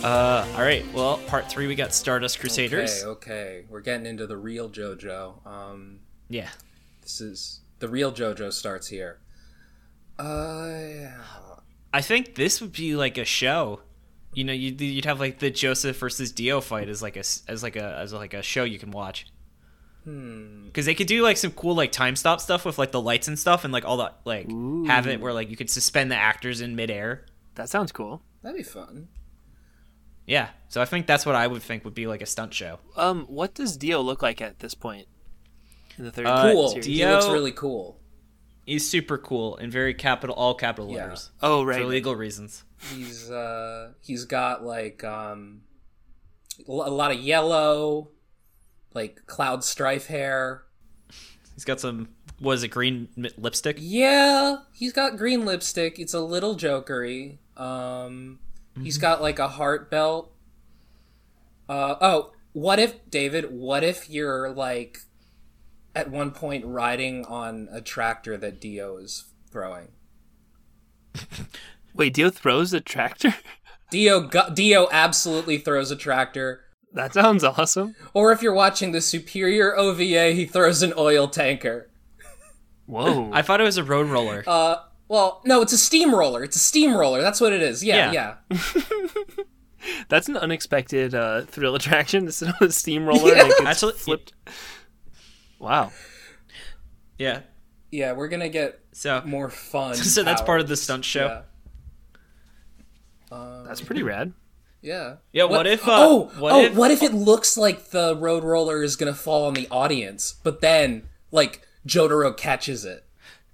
[0.05, 0.85] Uh, all right.
[0.93, 3.03] Well, part three, we got Stardust Crusaders.
[3.03, 5.45] Okay, okay, we're getting into the real JoJo.
[5.47, 6.49] Um, Yeah.
[7.01, 9.17] this is the real JoJo starts here.
[10.19, 11.21] Uh, yeah.
[11.91, 13.81] I think this would be like a show.
[14.33, 17.41] You know, you'd, you'd have like the Joseph versus Dio fight as like a s-
[17.47, 19.25] as like a as like a show you can watch.
[20.03, 23.27] Because they could do like some cool like time stop stuff with like the lights
[23.27, 24.47] and stuff, and like all the like
[24.87, 27.25] have it where like you could suspend the actors in midair.
[27.55, 28.21] That sounds cool.
[28.43, 29.07] that'd be fun.
[30.27, 32.79] Yeah, so I think that's what I would think would be like a stunt show.
[32.95, 35.07] Um, what does Dio look like at this point
[35.97, 36.69] in the third Uh, Cool.
[36.69, 36.85] series?
[36.85, 37.99] He Dio- looks really cool.
[38.65, 41.03] He's super cool and very capital all capital Yeah.
[41.03, 42.63] letters Oh, right, for legal reasons.
[42.95, 45.61] He's uh, he's got like um,
[46.67, 48.09] a lot of yellow,
[48.95, 50.63] like cloud strife hair.
[51.53, 52.09] He's got some
[52.41, 53.77] was it green lipstick?
[53.79, 55.99] Yeah, he's got green lipstick.
[55.99, 57.37] It's a little jokery.
[57.55, 58.39] Um,
[58.81, 60.31] he's got like a heart belt.
[61.67, 63.51] Uh, oh, what if David?
[63.51, 64.99] What if you're like
[65.95, 69.89] at one point riding on a tractor that Dio is throwing?
[71.93, 73.33] Wait, Dio throws a tractor?
[73.89, 76.61] Dio, gu- Dio absolutely throws a tractor.
[76.93, 77.95] that sounds awesome.
[78.13, 81.89] Or if you're watching the Superior OVA, he throws an oil tanker.
[82.87, 83.31] Whoa.
[83.31, 84.43] I thought it was a road roller.
[84.45, 86.43] Uh, well, no, it's a steamroller.
[86.43, 87.21] It's a steamroller.
[87.21, 87.83] That's what it is.
[87.83, 88.35] Yeah, Yeah.
[88.51, 88.81] yeah.
[90.09, 92.25] That's an unexpected uh, thrill attraction.
[92.27, 94.33] This is a steamroller that gets Actually- flipped.
[95.59, 95.91] Wow.
[97.19, 97.41] yeah.
[97.91, 99.93] Yeah, we're gonna get So more fun.
[100.15, 101.43] So that's part of the stunt show?
[103.31, 103.37] Yeah.
[103.37, 104.33] Um, That's pretty rad.
[104.81, 105.15] yeah.
[105.31, 108.43] Yeah, what if, uh, oh, what oh, if- what if it looks like the road
[108.43, 113.04] roller is gonna fall on the audience, but then like Jotaro catches it?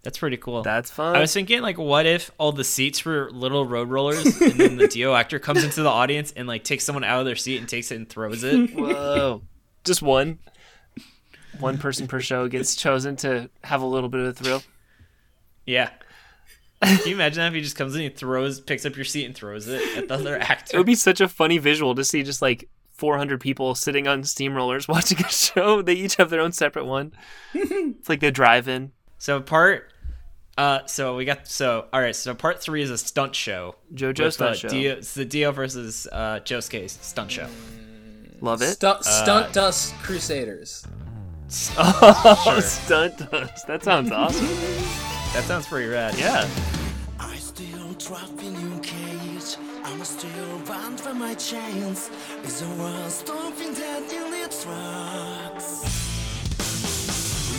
[0.04, 0.64] That's pretty cool.
[0.64, 1.16] That's fun.
[1.16, 4.78] I was thinking, like, what if all the seats were little road rollers, and then
[4.78, 7.58] the Dio actor comes into the audience and like takes someone out of their seat
[7.58, 8.72] and takes it and throws it.
[8.74, 9.44] Whoa.
[9.84, 10.40] Just one.
[11.60, 14.64] One person per show gets chosen to have a little bit of a thrill.
[15.66, 15.92] Yeah.
[16.82, 19.26] Can you imagine that if he just comes in, he throws, picks up your seat
[19.26, 20.76] and throws it at the other actor?
[20.76, 24.24] It would be such a funny visual to see just like 400 people sitting on
[24.24, 25.84] steamrollers watching a show.
[25.84, 27.14] They each have their own separate one.
[27.54, 28.94] it's like the drive-in.
[29.20, 29.91] So part,
[30.62, 32.16] uh, so we got so all right.
[32.16, 33.76] So part three is a stunt show.
[33.96, 34.68] JoJo with, stunt uh, show.
[34.70, 37.48] Dio, it's the Dio versus uh, Josuke stunt show.
[38.42, 38.74] Love it.
[38.74, 40.86] Stunt, stunt dust crusaders.
[41.78, 43.68] Oh, stunt dust.
[43.68, 44.48] That sounds awesome.
[45.34, 46.18] That sounds pretty rad.
[46.18, 46.48] Yeah.
[47.20, 49.58] I still trapped in your cage.
[49.84, 52.10] I'm still bound by my chains.
[52.46, 55.84] Is the world stomping dead in its tracks?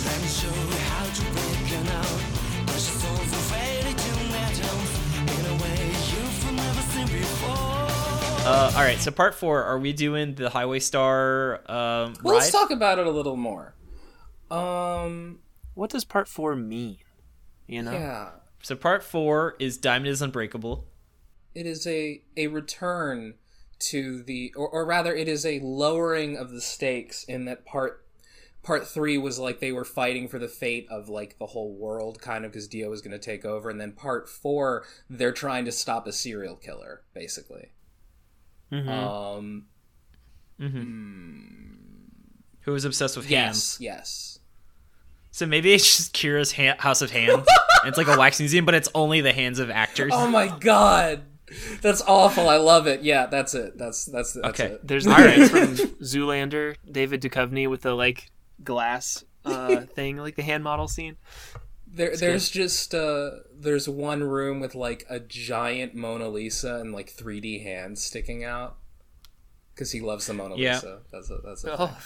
[0.06, 2.31] Let me show you how to break out.
[8.44, 8.98] Uh, all right.
[8.98, 13.06] So part four, are we doing the Highway Star um, Well, let's talk about it
[13.06, 13.74] a little more.
[14.50, 15.38] Um,
[15.74, 16.98] What does part four mean?
[17.68, 17.92] You know?
[17.92, 18.30] yeah,
[18.62, 20.84] So part four is Diamond is Unbreakable.
[21.54, 23.34] it is a a return
[23.78, 28.04] to the, or, or rather, it is a lowering of the stakes in that part.
[28.62, 32.20] Part three was like they were fighting for the fate of like the whole world,
[32.20, 35.64] kind of because Dio was going to take over, and then part four, they're trying
[35.64, 37.70] to stop a serial killer, basically.
[38.72, 38.88] Mhm.
[38.88, 39.66] Um,
[42.62, 43.76] Who was obsessed with hands?
[43.80, 44.38] yes, yes.
[45.30, 47.46] So maybe it's just Kira's ha- House of Hands.
[47.84, 50.12] it's like a wax museum, but it's only the hands of actors.
[50.14, 51.22] Oh my god,
[51.80, 52.48] that's awful.
[52.48, 53.02] I love it.
[53.02, 53.76] Yeah, that's it.
[53.78, 54.74] That's that's that's Okay.
[54.74, 54.86] it.
[54.86, 58.30] There's the guy from Zoolander, David Duchovny, with the like
[58.62, 61.16] glass uh, thing, like the hand model scene.
[61.94, 67.12] There, there's just uh, there's one room with like a giant Mona Lisa and like
[67.14, 68.76] 3D hands sticking out
[69.74, 70.74] because he loves the Mona Yeah.
[70.76, 71.00] Lisa.
[71.12, 71.98] That's a, that's a Oh,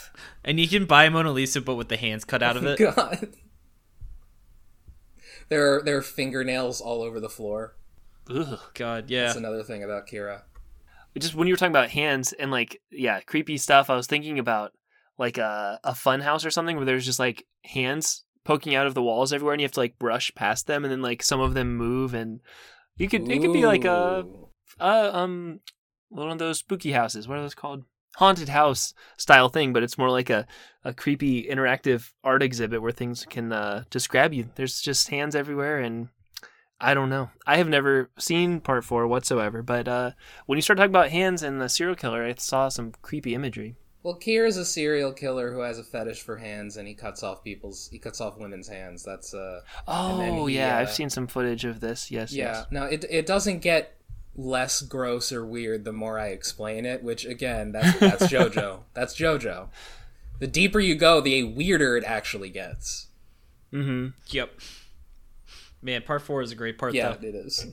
[0.43, 2.77] And you can buy Mona Lisa, but with the hands cut out of it.
[2.79, 3.29] God.
[5.49, 7.75] There are there are fingernails all over the floor.
[8.29, 8.59] ugh.
[8.73, 9.25] God, yeah.
[9.27, 10.41] That's another thing about Kira.
[11.17, 14.39] Just when you were talking about hands and like yeah, creepy stuff, I was thinking
[14.39, 14.73] about
[15.17, 18.93] like a a fun house or something where there's just like hands poking out of
[18.93, 21.41] the walls everywhere, and you have to like brush past them, and then like some
[21.41, 22.39] of them move, and
[22.95, 24.25] you could it could be like a
[24.79, 25.59] uh um
[26.07, 27.27] one of those spooky houses.
[27.27, 27.83] What are those called?
[28.15, 30.47] Haunted house style thing, but it's more like a,
[30.83, 34.49] a creepy interactive art exhibit where things can uh, just grab you.
[34.55, 36.07] There's just hands everywhere, and
[36.79, 37.29] I don't know.
[37.45, 40.11] I have never seen part four whatsoever, but uh,
[40.47, 43.75] when you start talking about hands and the serial killer, I saw some creepy imagery.
[44.07, 47.43] Well, Kira's a serial killer who has a fetish for hands, and he cuts off
[47.43, 49.03] people's he cuts off women's hands.
[49.03, 52.09] That's uh Oh then he, yeah, uh, I've seen some footage of this.
[52.09, 52.53] Yes, Yeah.
[52.53, 52.65] yes.
[52.71, 53.97] No, it it doesn't get
[54.33, 57.03] less gross or weird the more I explain it.
[57.03, 58.79] Which again, that's that's JoJo.
[58.93, 59.67] That's JoJo.
[60.39, 63.07] The deeper you go, the weirder it actually gets.
[63.73, 64.11] Mm-hmm.
[64.27, 64.51] Yep.
[65.81, 67.27] Man, part four is a great part Yeah, though.
[67.27, 67.67] it is.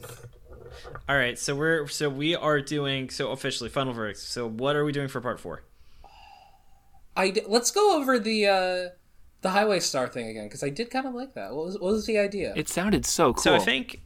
[1.08, 4.18] All right, so we're so we are doing so officially final verdict.
[4.18, 5.62] So what are we doing for part four?
[7.16, 8.88] I d- let's go over the uh
[9.42, 11.54] the highway star thing again because I did kind of like that.
[11.54, 12.52] What was what was the idea?
[12.56, 13.42] It sounded so cool.
[13.42, 14.00] So I think,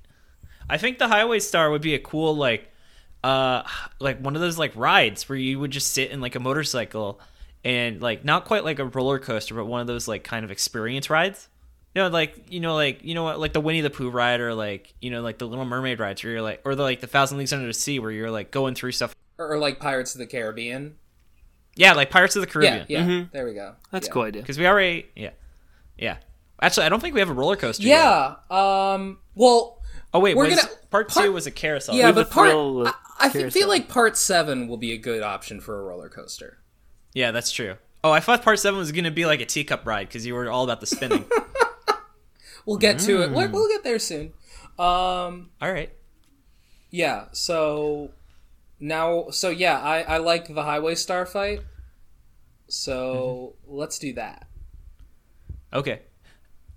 [0.68, 2.68] I think the Highway Star would be a cool like,
[3.24, 3.62] uh,
[4.00, 7.20] like one of those like rides where you would just sit in like a motorcycle,
[7.64, 10.50] and like not quite like a roller coaster, but one of those like kind of
[10.50, 11.48] experience rides.
[11.94, 14.40] You know, like you know, like you know what, like the Winnie the Pooh ride,
[14.40, 17.00] or like you know, like the Little Mermaid rides, where you're like, or the like
[17.00, 19.14] the Thousand Leagues Under the Sea, where you're like going through stuff.
[19.38, 20.96] or, or like Pirates of the Caribbean.
[21.78, 22.86] Yeah, like Pirates of the Yeah, Caribbean.
[22.88, 23.02] yeah.
[23.04, 23.32] Mhm.
[23.32, 23.74] There we go.
[23.90, 24.12] that's a yeah.
[24.12, 24.42] cool idea.
[24.42, 25.30] Because we already, yeah,
[25.96, 26.16] yeah.
[26.60, 27.84] Actually, I don't think we have a roller coaster.
[27.86, 27.98] yet.
[27.98, 28.34] Yeah.
[28.50, 29.18] Um.
[29.34, 29.80] Well.
[30.12, 31.94] Oh wait, We're was, gonna- part, part- two was a carousel.
[31.94, 35.78] Yeah, but part I, I feel- like part seven will be a good option for
[35.78, 36.58] a roller coaster.
[37.14, 37.76] Yeah, that's true.
[38.02, 40.50] Oh, I thought part seven was gonna be like a teacup ride because you were
[40.50, 41.24] all about the spinning.
[42.66, 43.30] We'll get to it.
[43.30, 43.34] Mm.
[43.34, 44.32] We'll, we'll get there soon.
[44.78, 45.50] Um.
[45.60, 45.90] all right.
[46.90, 47.26] Yeah.
[47.32, 48.10] So
[48.80, 51.60] now, so yeah, I I like the highway star fight.
[52.68, 53.76] So Mm-hmm.
[53.78, 54.46] let's do that.
[55.72, 56.00] Okay.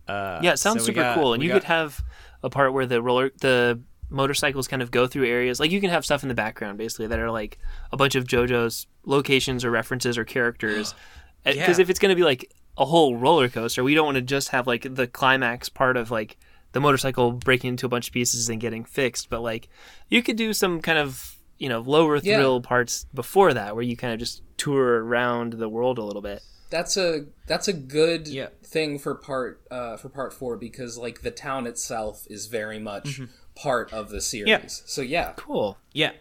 [0.08, 1.34] Uh, Yeah, it sounds so super got- cool.
[1.34, 2.02] And you got- could have
[2.44, 5.60] a part where the roller the motorcycles kind of go through areas.
[5.60, 7.58] Like you can have stuff in the background basically that are like
[7.94, 10.94] a bunch of JoJo's locations or references or characters.
[11.44, 11.82] Because Yeah.
[11.82, 14.50] if it's going to be like a whole roller coaster, we don't want to just
[14.50, 16.38] have like the climax part of like
[16.74, 19.68] the motorcycle breaking into a bunch of pieces and getting fixed, but like
[20.08, 22.38] you could do some kind of you know lower Yeah.
[22.38, 26.22] thrill parts before that where you kind of just tour around the world a little
[26.22, 26.42] bit.
[26.70, 28.48] that's a that's a good Yeah.
[28.64, 33.22] thing for part uh, for part four because like the town itself is very much
[33.56, 34.50] part of the series.
[34.50, 34.62] Yeah.
[34.68, 35.78] So yeah, Cool.
[35.94, 36.12] Yeah.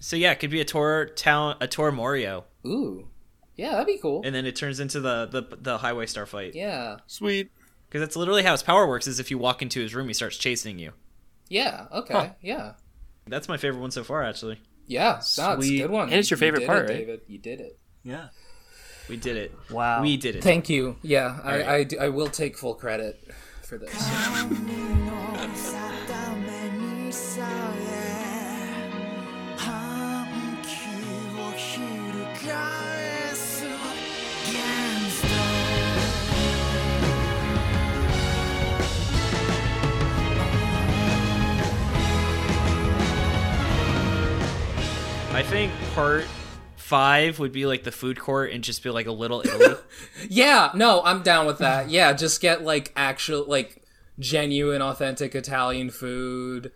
[0.00, 3.08] So yeah, it could be a tour town, a tour Morio, ooh,
[3.56, 4.22] yeah, that'd be cool.
[4.24, 6.54] and then it turns into the the, the highway star fight.
[6.54, 7.50] yeah, Sweet.
[7.88, 9.06] Because that's literally how his power works.
[9.06, 10.92] Is if you walk into his room, he starts chasing you.
[11.48, 12.28] yeah, okay, Huh.
[12.40, 12.72] yeah,
[13.28, 14.24] That's my favorite one so far.
[14.24, 15.20] Actually, yeah.
[15.38, 16.08] No, it's a good one.
[16.08, 16.98] And it's your favorite did part, it, right?
[16.98, 17.20] David.
[17.26, 17.78] You did it.
[18.02, 18.28] Yeah.
[19.08, 19.54] we did it.
[19.70, 20.02] Wow.
[20.02, 20.42] We did it.
[20.42, 20.96] Thank you.
[21.02, 21.68] Yeah, I, right.
[21.68, 23.22] I, do- I will take full credit
[23.62, 23.92] for this.
[45.34, 46.24] I think part
[46.76, 49.76] five would be like the food court and just be like a little Italy.
[50.28, 51.90] Yeah, no, I'm down with that.
[51.90, 53.82] Yeah, just get like actual, like
[54.18, 56.70] genuine, authentic Italian food.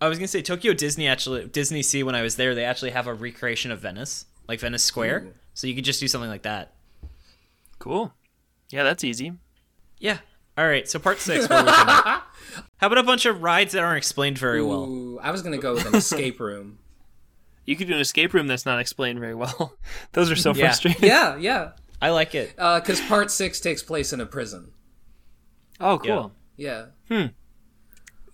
[0.00, 2.90] I was gonna say Tokyo Disney actually Disney Sea when I was there they actually
[2.90, 6.42] have a recreation of Venice like Venice Square so you could just do something like
[6.42, 6.74] that.
[7.80, 8.12] Cool.
[8.70, 9.32] Yeah, that's easy.
[9.98, 10.18] Yeah.
[10.56, 10.88] All right.
[10.88, 11.48] So part six.
[11.48, 12.04] What are we looking at?
[12.76, 15.18] How about a bunch of rides that aren't explained very well?
[15.20, 16.78] I was gonna go with an escape room.
[17.68, 19.76] You could do an escape room that's not explained very well.
[20.12, 20.66] Those are so Yeah.
[20.68, 21.04] frustrating.
[21.06, 21.72] Yeah, yeah.
[22.00, 22.56] I like it.
[22.56, 24.72] Because part six takes place in a prison.
[25.78, 26.32] Oh, cool.
[26.56, 26.86] Yeah.
[27.08, 27.26] Hmm.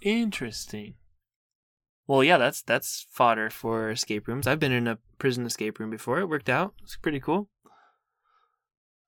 [0.03, 0.95] Interesting.
[2.07, 4.47] Well, yeah, that's that's fodder for escape rooms.
[4.47, 6.21] I've been in a prison escape room before.
[6.21, 6.75] It worked out.
[6.85, 7.49] It's pretty cool.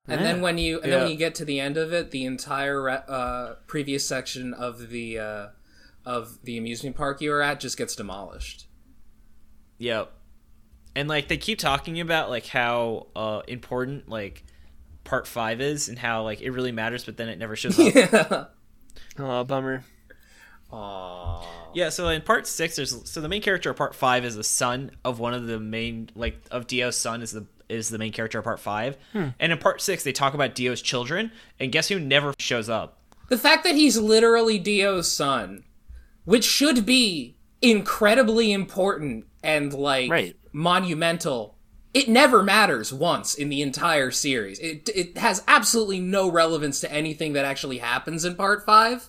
[0.08, 0.26] And Yeah.
[0.32, 2.88] then when you and then when you get to the end of it, the entire
[2.88, 5.46] uh, previous section of the uh,
[6.04, 8.66] of the amusement park you were at just gets demolished.
[9.78, 10.12] Yep.
[10.96, 14.42] And like they keep talking about like how uh important like
[15.04, 17.94] part five is and how like it really matters, but then it never shows up.
[17.94, 18.44] yeah.
[19.18, 19.84] Oh, bummer.
[20.72, 21.44] Aww.
[21.74, 24.44] Yeah, so in part six, there's so the main character of part five is the
[24.44, 28.12] son of one of the main like of Dio's son is the is the main
[28.12, 28.96] character of part five,
[29.38, 31.30] and in part six they talk about Dio's children,
[31.60, 32.98] and guess who never shows up?
[33.28, 35.64] The fact that he's literally Dio's son,
[36.24, 40.36] which should be incredibly important and like Right.
[40.52, 41.56] monumental,
[41.94, 44.58] it never matters once in the entire series.
[44.58, 49.08] It it has absolutely no relevance to anything that actually happens in part 5.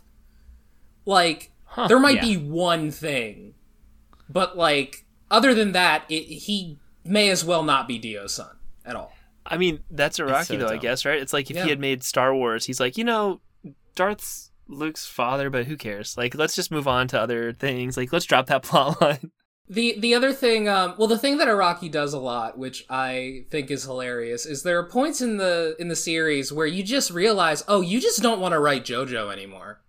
[1.05, 1.51] Like
[1.87, 2.21] there might Yeah.
[2.21, 3.53] be one thing,
[4.29, 8.95] but like other than that, it, he may as well not be Dio's son at
[8.95, 9.13] all.
[9.45, 11.19] I mean, that's Araki so though, I guess, right?
[11.21, 11.63] It's like if Yeah.
[11.63, 13.41] he had made Star Wars, he's like, you know,
[13.95, 16.17] Darth's Luke's father, but who cares?
[16.17, 17.95] Like, let's just move on to other things.
[17.95, 19.31] Like, let's drop that plot line.
[19.69, 23.45] The the other thing, um, well, the thing that Araki does a lot, which I
[23.49, 27.11] think is hilarious, is there are points in the in the series where you just
[27.11, 29.81] realize, oh, you just don't want to write JoJo anymore.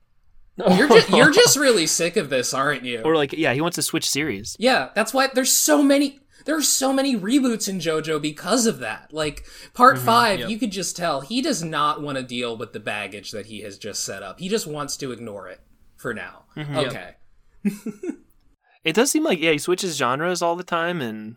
[0.57, 3.03] You're just you're just really sick of this, aren't you?
[3.03, 4.57] or like, yeah, he wants to switch series.
[4.59, 8.79] yeah, that's why there's so many there are so many reboots in JoJo because of
[8.81, 9.13] that.
[9.13, 12.81] Like part five, you could just tell he does not want to deal with the
[12.81, 14.41] baggage that he has just set up.
[14.41, 15.61] He just wants to ignore it
[15.97, 16.45] for now.
[16.57, 17.15] Okay.
[18.89, 21.37] It does seem like yeah, he switches genres all the time, and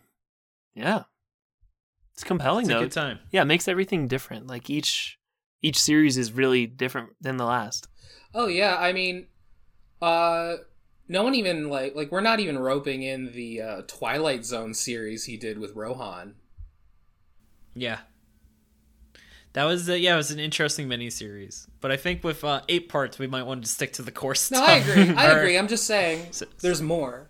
[0.74, 1.04] yeah,
[2.14, 2.80] it's compelling It's a though.
[2.84, 3.20] good time.
[3.30, 4.48] Yeah, it makes everything different.
[4.48, 5.20] Like each
[5.62, 7.90] each series is really different than the last.
[8.34, 9.28] Oh yeah, I mean,
[10.02, 10.56] uh,
[11.10, 15.26] no one even like like we're not even roping in the uh, Twilight Zone series
[15.26, 16.36] he did with Rohan.
[17.76, 18.00] Yeah.
[19.54, 21.68] That was uh, yeah, it was an interesting miniseries.
[21.82, 24.36] But I think with uh, eight parts, we might want to stick to the core
[24.36, 24.60] stuff.
[24.60, 25.16] No, I agree.
[25.16, 25.58] I All agree.
[25.58, 26.28] I'm just saying
[26.62, 27.30] there's more.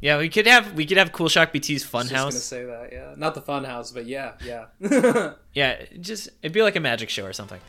[0.00, 2.64] Yeah, we could have we could have Cool Shock BT's I was just gonna say
[2.64, 2.90] that.
[2.92, 5.32] Yeah, not the Funhouse, but yeah, yeah.
[5.54, 7.60] Yeah, just it'd be like a magic show or something.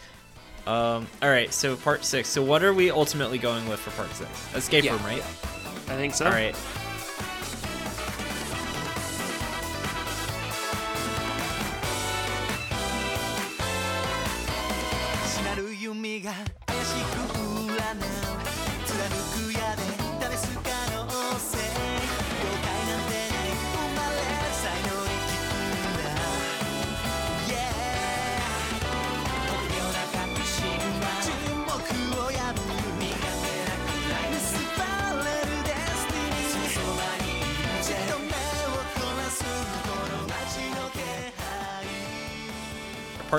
[0.66, 2.28] Um, all right, so part six.
[2.28, 4.56] So what are we ultimately going with for part six?
[4.56, 5.22] Escape Yeah, room, right?
[5.22, 6.26] I think so.
[6.26, 6.56] All right.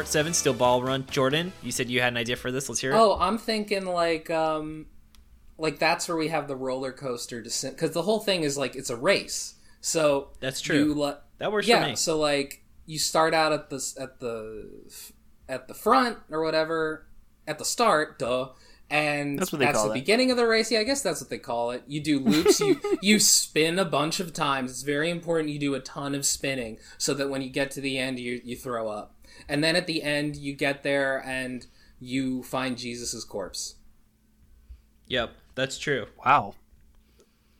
[0.08, 1.04] Seven, Steel Ball Run.
[1.10, 2.68] Jordan, you said you had an idea for this.
[2.68, 2.96] Let's hear it.
[2.96, 4.86] oh, I'm thinking like um,
[5.58, 8.74] like that's where we have the roller coaster descent because the whole thing is like
[8.74, 9.54] it's a race.
[9.80, 10.76] So That's true.
[10.86, 11.96] You le- that works yeah for me.
[11.96, 14.68] so like you start out at the at the
[15.48, 17.06] at the front or whatever
[17.46, 18.48] at the start, duh.
[18.90, 20.00] And That's what they that's call the it.
[20.00, 20.70] beginning of the race.
[20.70, 21.82] Yeah, I guess that's what they call it.
[21.86, 22.58] You do loops.
[22.58, 24.70] you you spin a bunch of times.
[24.70, 25.50] It's very important.
[25.50, 28.40] You do a ton of spinning so that when you get to the end, you
[28.42, 29.14] you throw up.
[29.48, 31.66] And then at the end, you get there and
[32.00, 33.76] you find Jesus's corpse.
[35.06, 36.06] Yep, that's true.
[36.24, 36.54] Wow.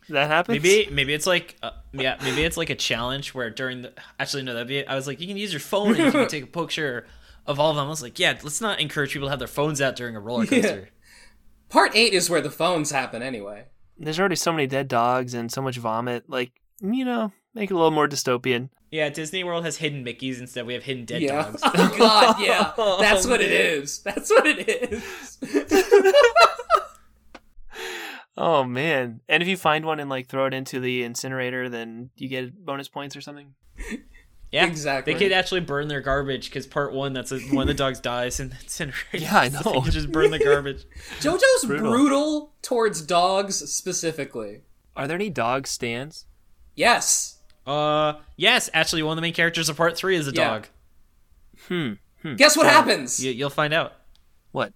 [0.09, 0.63] That happens.
[0.63, 4.43] Maybe maybe it's like uh, yeah maybe it's like a challenge where during the actually
[4.43, 6.45] no that'd be I was like you can use your phone and you can take
[6.45, 7.07] a picture
[7.47, 7.87] of all of them.
[7.87, 10.21] I was like yeah let's not encourage people to have their phones out during a
[10.21, 10.89] roller coaster.
[11.69, 13.67] Part eight is where the phones happen anyway.
[13.99, 16.25] There's already so many dead dogs and so much vomit.
[16.29, 18.71] Like, you know, make it a little more dystopian.
[18.91, 21.43] Yeah, Disney World has hidden Mickey's instead we have hidden dead yeah.
[21.43, 21.61] dogs.
[21.63, 22.73] Oh God, yeah.
[22.79, 23.99] Oh, that's what it is.
[24.01, 25.39] That's what it is.
[28.41, 29.21] Oh man!
[29.29, 32.65] And if you find one and like throw it into the incinerator, then you get
[32.65, 33.55] bonus points or something.
[34.51, 35.13] Yeah, Exactly.
[35.13, 38.01] They could actually burn their garbage because part one, that's a, one of the dogs
[38.01, 39.21] dies and incinerated.
[39.21, 39.73] Yeah, I So know.
[39.81, 40.87] they could just burn the garbage.
[41.21, 41.91] JoJo's brutal.
[41.93, 42.53] Brutal.
[42.63, 44.63] towards dogs specifically.
[44.97, 46.25] Are there any dog stands?
[46.75, 47.38] Yes.
[47.69, 50.49] Uh, yes, actually, one of the main characters of part three is a Yeah.
[50.49, 50.67] dog.
[51.69, 51.93] Hmm.
[52.37, 53.23] Guess what happens?
[53.23, 53.93] You, you'll find out.
[54.53, 54.73] What?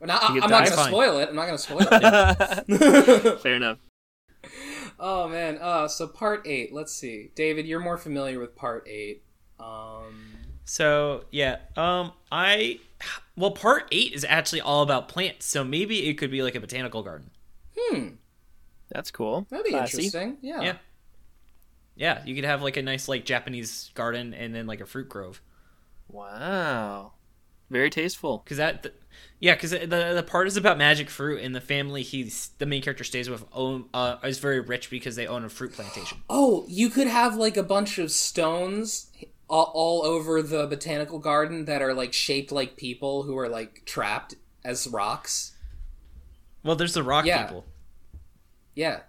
[0.00, 0.58] Well, now, I, I'm get not died?
[0.58, 0.88] going to Fine.
[0.88, 1.28] spoil it.
[1.28, 1.78] I'm not going to spoil
[3.34, 3.40] it.
[3.40, 3.78] Fair enough.
[4.98, 5.58] oh man.
[5.60, 6.72] Uh, so part eight.
[6.74, 7.30] Let's see.
[7.34, 9.22] David, you're more familiar with part eight.
[9.58, 12.80] Um, So yeah, um, I
[13.36, 16.60] well, part eight is actually all about plants, so maybe it could be like a
[16.60, 17.30] botanical garden.
[17.78, 18.08] Hmm.
[18.90, 19.46] That's cool.
[19.50, 20.04] that'd be Classy.
[20.06, 20.36] interesting.
[20.42, 20.60] Yeah.
[20.62, 20.76] Yeah,
[21.96, 25.08] yeah, you could have like a nice like Japanese garden and then like a fruit
[25.08, 25.40] grove.
[26.08, 27.12] Wow.
[27.70, 28.38] Very tasteful.
[28.44, 28.94] Because that, th-
[29.40, 32.82] yeah, because the the part is about magic fruit, and the family he's the main
[32.82, 36.18] character stays with own uh, is very rich because they own a fruit plantation.
[36.30, 39.10] Oh, you could have like a bunch of stones
[39.48, 43.82] all, all over the botanical garden that are like shaped like people who are like
[43.86, 44.34] trapped
[44.64, 45.52] as rocks.
[46.62, 47.44] Well, there's the rock Yeah.
[47.44, 47.64] people.
[48.74, 49.00] Yeah.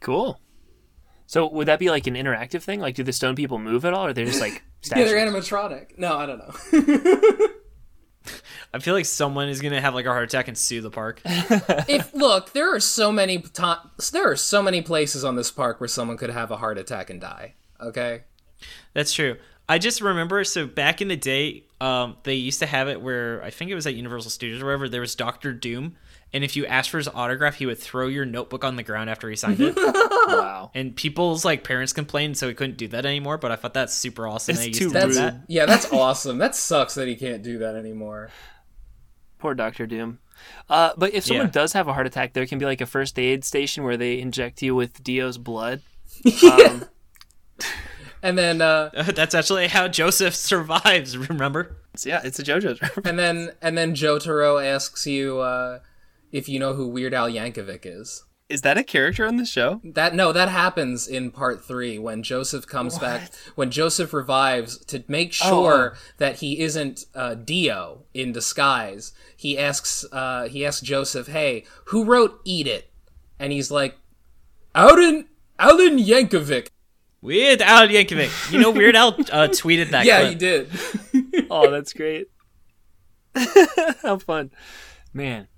[0.00, 0.40] Cool.
[1.28, 2.80] So would that be like an interactive thing?
[2.80, 4.64] Like, do the stone people move at all, or they're just like
[4.96, 5.98] Yeah, they're animatronic.
[5.98, 7.48] No, I don't know.
[8.74, 11.20] I feel like someone is gonna have like a heart attack and sue the park.
[11.24, 15.80] if look, there are so many to- there are so many places on this park
[15.80, 17.54] where someone could have a heart attack and die.
[17.78, 18.22] Okay.
[18.94, 19.36] That's true.
[19.68, 23.42] I just remember so back in the day, um, they used to have it where
[23.44, 25.96] I think it was at Universal Studios or wherever there was Doctor Doom,
[26.32, 29.08] and if you asked for his autograph, he would throw your notebook on the ground
[29.10, 29.74] after he signed it.
[29.76, 30.70] wow.
[30.74, 33.38] and people's like parents complained, so he couldn't do that anymore.
[33.38, 34.52] But I thought that's super awesome.
[34.52, 35.34] It's they used too to do That's that.
[35.48, 36.38] yeah, that's awesome.
[36.38, 38.30] That sucks that he can't do that anymore.
[39.38, 40.18] Poor Doctor Doom.
[40.68, 41.52] Uh, but if someone Yeah.
[41.52, 44.20] does have a heart attack, there can be like a first aid station where they
[44.20, 45.80] inject you with Dio's blood.
[46.42, 46.84] Um,
[48.22, 51.16] And then uh That's actually how Joseph survives.
[51.16, 51.76] Remember?
[51.94, 53.08] so yeah, it's a JoJo's reference.
[53.08, 55.78] and then and then Jotaro asks you uh
[56.32, 58.24] if you know who Weird Al Yankovic is.
[58.48, 59.82] Is that a character on the show?
[59.84, 63.30] That no, that happens in part three when Joseph comes back.
[63.56, 69.12] When Joseph revives to make sure that he isn't uh, Dio in disguise.
[69.36, 72.90] He asks uh, he asks Joseph, "Hey, who wrote Eat It?"
[73.38, 73.98] And he's like,
[74.74, 75.26] "Alan
[75.58, 76.68] Alan Yankovic."
[77.20, 78.50] Weird Al Yankovic.
[78.50, 80.04] You know, Weird Al uh, tweeted that.
[80.06, 80.30] Yeah, clip.
[80.30, 80.70] he did.
[81.50, 82.28] Oh, that's great.
[84.02, 84.50] How fun,
[85.12, 85.48] man!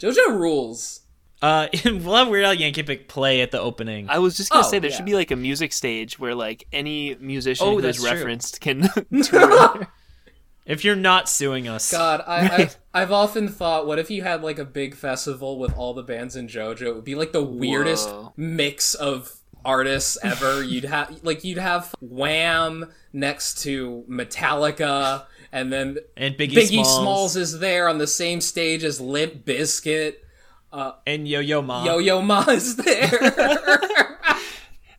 [0.00, 1.00] JoJo rules.
[1.42, 4.08] Uh, we'll have Weird Al Yankovic play at the opening.
[4.10, 4.96] I was just gonna Oh, say there yeah.
[4.96, 8.10] should be like a music stage where like any musician Oh, who's that's true.
[8.10, 8.82] referenced can
[9.22, 9.88] tour.
[10.66, 14.42] If you're not suing us, God, I, I've, I've often thought, what if you had
[14.42, 16.82] like a big festival with all the bands in JoJo?
[16.82, 18.32] It would be like the weirdest Whoa.
[18.36, 19.32] mix of
[19.64, 20.62] artists ever.
[20.62, 26.96] you'd have like you'd have Wham next to Metallica, and then and Biggie, Biggie Smalls,
[27.00, 27.36] Smalls.
[27.36, 30.14] is there on the same stage as Limp Bizkit.
[31.06, 31.84] and Yo Yo Ma.
[31.84, 33.10] Yo Yo Ma is there.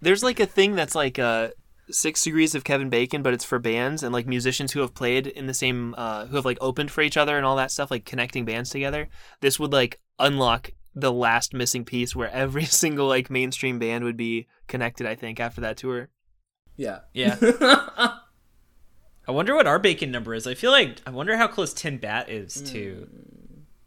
[0.02, 1.49] There's like a thing that's like uh
[1.89, 5.28] six degrees of Kevin Bacon, but it's for bands and like musicians who have played
[5.28, 7.91] in the same uh who have like opened for each other and all that stuff,
[7.91, 9.10] like connecting bands together.
[9.41, 14.18] This would like unlock the last missing piece where every single like mainstream band would
[14.18, 16.10] be connected, I think, after that tour.
[16.78, 16.99] yeah.
[17.14, 17.36] Yeah.
[19.28, 20.48] I wonder what our bacon number is.
[20.48, 23.08] I feel like I wonder how close Tim Batt is to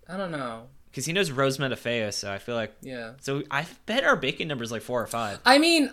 [0.08, 0.68] I don't know.
[0.90, 3.12] because he knows Rose Matafeo, so I feel like Yeah.
[3.20, 5.40] so I bet our bacon number is like four or five.
[5.44, 5.90] I mean,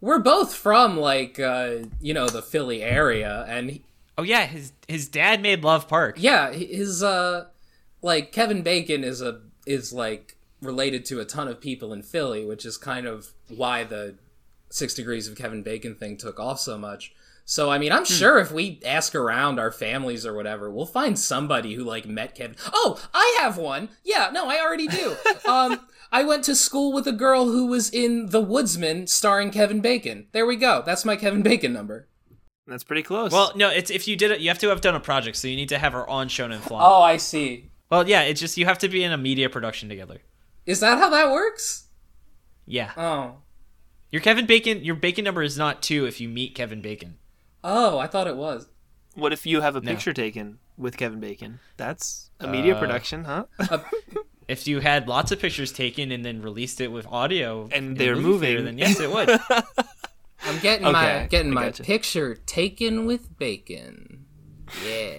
[0.00, 3.84] we're both from like uh, you know the Philly area, and he-
[4.16, 6.16] Oh yeah, his his dad made Love Park.
[6.18, 7.46] yeah, his uh,
[8.02, 12.44] like Kevin Bacon is a is like related to a ton of people in Philly,
[12.44, 14.14] which is kind of why the
[14.70, 17.12] Six Degrees of Kevin Bacon thing took off so much.
[17.50, 17.96] So I mean, Hmm.
[17.98, 22.06] I'm sure if we ask around our families or whatever, we'll find somebody who like
[22.06, 22.56] met Kevin.
[22.74, 23.88] Oh, I have one.
[24.04, 25.16] Yeah, no, I already do.
[25.48, 25.80] um,
[26.12, 30.26] I went to school with a girl who was in The Woodsman, starring Kevin Bacon.
[30.32, 30.82] There we go.
[30.84, 32.06] That's my Kevin Bacon number.
[32.66, 33.32] That's pretty close.
[33.32, 35.48] Well, no, it's if you did it, you have to have done a project, so
[35.48, 36.82] you need to have her on Shonen Flop.
[36.86, 37.70] Oh, I see.
[37.88, 40.18] Well, yeah, it's just you have to be in a media production together.
[40.66, 41.86] Is that how that works?
[42.66, 43.36] Yeah, Oh,
[44.10, 47.16] your Kevin Bacon, your Bacon number is not two if you meet Kevin Bacon.
[47.70, 48.68] Oh, I thought it was.
[49.14, 49.90] what if you have a No.
[49.92, 51.58] picture taken with Kevin Bacon?
[51.76, 53.44] That's a media Uh, production, huh?
[54.48, 57.94] If you had lots of pictures taken and then released it with audio And in
[57.94, 58.76] they're movie theater, moving.
[58.76, 59.28] then yes, it would.
[60.46, 61.82] I'm getting Okay, my getting my gotcha.
[61.82, 64.24] picture taken with bacon.
[64.86, 65.16] Yeah.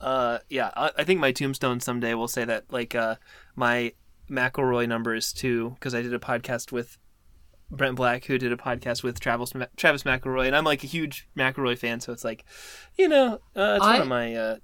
[0.00, 3.14] Uh, yeah, I, I think my tombstone someday will say that like uh,
[3.54, 3.92] my
[4.28, 6.98] McElroy number is two because I did a podcast with
[7.70, 11.28] Brent Black, who did a podcast with Travis Travis McElroy, and I'm like a huge
[11.36, 12.44] McElroy fan, so it's like,
[12.96, 14.56] you know, uh, it's I- one of my uh,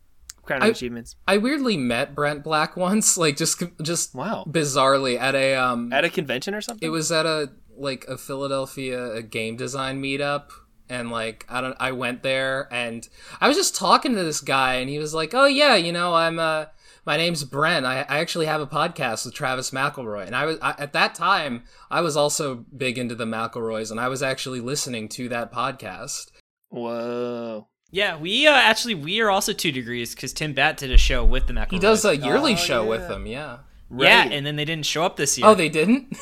[0.42, 1.16] crowning I- achievements.
[1.26, 6.04] I weirdly met Brent Black once, like just just Wow, bizarrely at a um at
[6.04, 6.86] a convention or something.
[6.86, 10.50] it was at a like a Philadelphia a game design meetup
[10.90, 13.08] and like I don't I went there and
[13.40, 16.14] I was just talking to this guy and he was like, "Oh yeah, you know,
[16.14, 16.66] I'm uh
[17.04, 17.84] my name's Brent.
[17.86, 21.14] I, I actually have a podcast with Travis McElroy." And I was I, at that
[21.14, 25.52] time I was also big into the McElroys and I was actually listening to that
[25.52, 26.30] podcast.
[26.70, 27.68] Whoa.
[27.90, 31.24] yeah, we uh, actually we are also two degrees because Tim Batt did a show
[31.24, 31.70] with the McElroys.
[31.72, 32.88] He does a yearly Oh, show yeah.
[32.88, 33.58] with them, yeah.
[33.94, 35.46] yeah, and then they didn't show up this year.
[35.46, 36.16] Oh, they didn't?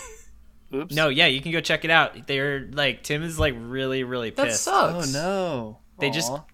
[0.75, 0.95] Oops.
[0.95, 2.27] no, yeah, you can go check it out.
[2.27, 4.69] They're like Tim is like really really that pissed.
[4.69, 5.79] Oh no.
[5.99, 6.45] They just Aw.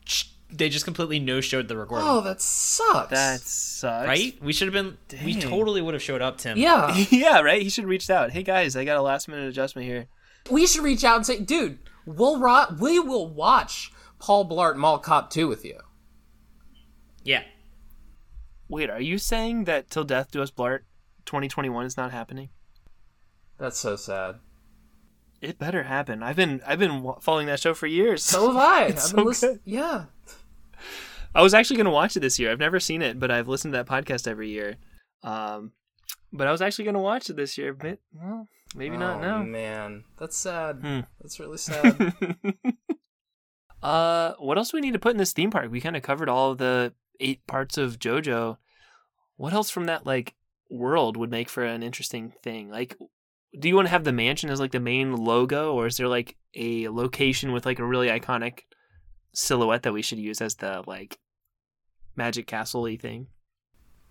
[0.51, 2.07] They just completely no showed the recording.
[2.09, 3.11] Oh, that sucks.
[3.11, 4.07] that sucks.
[4.07, 4.37] right?
[4.41, 4.97] We should have been.
[5.25, 6.57] We totally would have showed up, Tim.
[6.59, 6.95] Yeah.
[7.11, 7.61] yeah, right.
[7.63, 8.31] He should have reached out.
[8.31, 10.07] Hey guys, I got a last minute adjustment here.
[10.51, 14.99] we should reach out and say, dude, we'll ro- we will watch Paul Blart Mall
[14.99, 15.79] Cop 2 with you.
[17.25, 17.43] yeah.
[18.69, 20.81] Wait, are you saying that Till Death Do Us Blart
[21.27, 22.49] 2021 is not happening?
[23.59, 24.37] That's so sad.
[25.41, 26.23] It better happen.
[26.23, 28.25] I've been I've been following that show for years.
[28.25, 28.85] So have I.
[28.85, 29.61] I've It's been so listen- good.
[29.65, 30.05] Yeah.
[31.35, 32.51] I was actually going to watch it this year.
[32.51, 34.77] I've never seen it, but I've listened to that podcast every year.
[35.23, 35.73] Um,
[36.33, 37.75] but I was actually going to watch it this year.
[37.75, 39.43] But well, maybe not oh, now.
[39.43, 40.05] man.
[40.19, 40.79] That's sad.
[40.81, 41.01] Hmm.
[41.21, 42.15] That's really sad.
[43.83, 45.71] uh, what else do we need to put in this theme park?
[45.71, 48.57] We kind of covered all of the eight parts of JoJo.
[49.37, 50.35] What else from that like
[50.71, 52.71] world would make for an interesting thing?
[52.71, 52.97] Like,
[53.59, 56.09] do you want to have the mansion as like the main logo, or is there
[56.09, 58.61] like a location with like a really iconic
[59.33, 61.19] silhouette that we should use as the like
[62.17, 63.29] magic castle-y thing?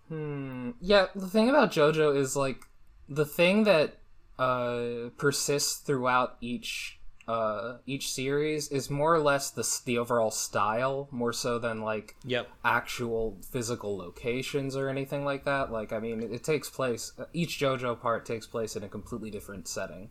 [0.07, 0.71] hmm.
[0.79, 2.61] Yeah, the thing about JoJo is like
[3.07, 3.97] the thing that
[4.37, 11.07] uh persists throughout each uh each series is more or less the the overall style
[11.11, 12.47] more so than like Yep.
[12.63, 15.71] actual physical locations or anything like that.
[15.71, 17.13] Like, I mean, it, it takes place.
[17.34, 20.09] Each JoJo part takes place in a completely different setting.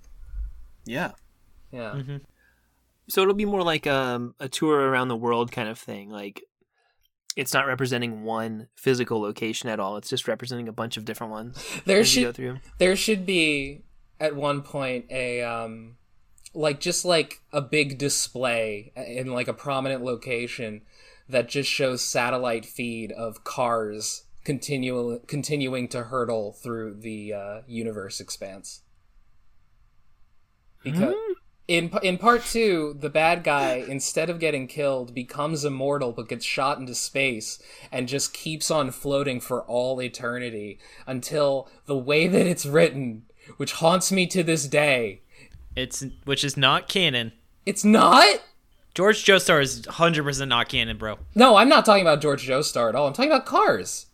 [0.84, 1.12] Yeah.
[1.70, 1.92] Yeah.
[1.94, 2.16] Mm-hmm.
[3.08, 6.10] So it'll be more like um, a tour around the world kind of thing.
[6.10, 6.42] Like
[7.36, 9.96] it's not representing one physical location at all.
[9.98, 12.58] It's just representing a bunch of different ones There as go should through.
[12.78, 13.82] there should be
[14.20, 15.96] at one point a um
[16.54, 20.82] like just like a big display in like a prominent location
[21.28, 28.20] that just shows satellite feed of cars continual continuing to hurtle through the uh, universe
[28.20, 28.82] expanse.
[30.82, 31.14] Because
[31.66, 36.44] in in part two, the bad guy instead of getting killed becomes immortal but gets
[36.44, 37.58] shot into space
[37.90, 43.24] and just keeps on floating for all eternity until the way that it's written,
[43.56, 45.22] which haunts me to this day,
[45.76, 47.32] It's which is not canon.
[47.66, 48.40] it's not.
[48.94, 51.18] George Joestar is 100% not canon, bro.
[51.34, 53.08] No, I'm not talking about George Joestar at all.
[53.08, 54.06] I'm talking about Kars.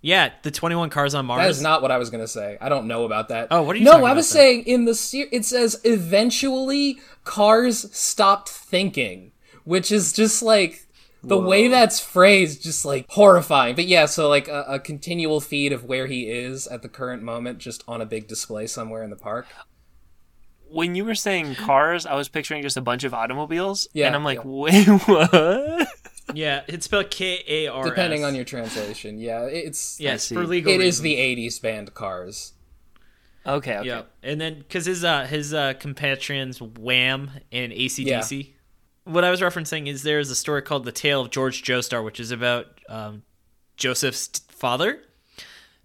[0.00, 1.42] Yeah, the 21 Kars on Mars.
[1.42, 2.56] That is not what I was gonna say.
[2.60, 3.48] I don't know about that.
[3.50, 4.36] Oh, what are you No, I was then?
[4.40, 9.32] saying in the se- it says eventually Kars stopped thinking,
[9.64, 10.86] which is just like
[11.22, 13.74] the way that's phrased, just like horrifying.
[13.74, 17.22] But yeah, so like a, a continual feed of where he is at the current
[17.22, 19.46] moment, just on a big display somewhere in the park.
[20.70, 23.88] When you were saying cars, I was picturing just a bunch of automobiles.
[23.92, 24.44] Yeah, And I'm like, yeah.
[24.44, 25.88] wait, what?
[26.32, 27.88] Yeah, it's spelled K A R S.
[27.90, 31.02] Depending on your translation, yeah, it's Yes, for legal it is reasons.
[31.02, 32.52] the '80s band Cars.
[33.46, 33.86] Okay, okay.
[33.88, 38.50] Yeah, and then because his uh his uh compatriots Wham and ACDC.
[39.04, 42.04] What I was referencing is there is a story called "The Tale of George Joestar,"
[42.04, 43.22] which is about um,
[43.76, 45.02] Joseph's father,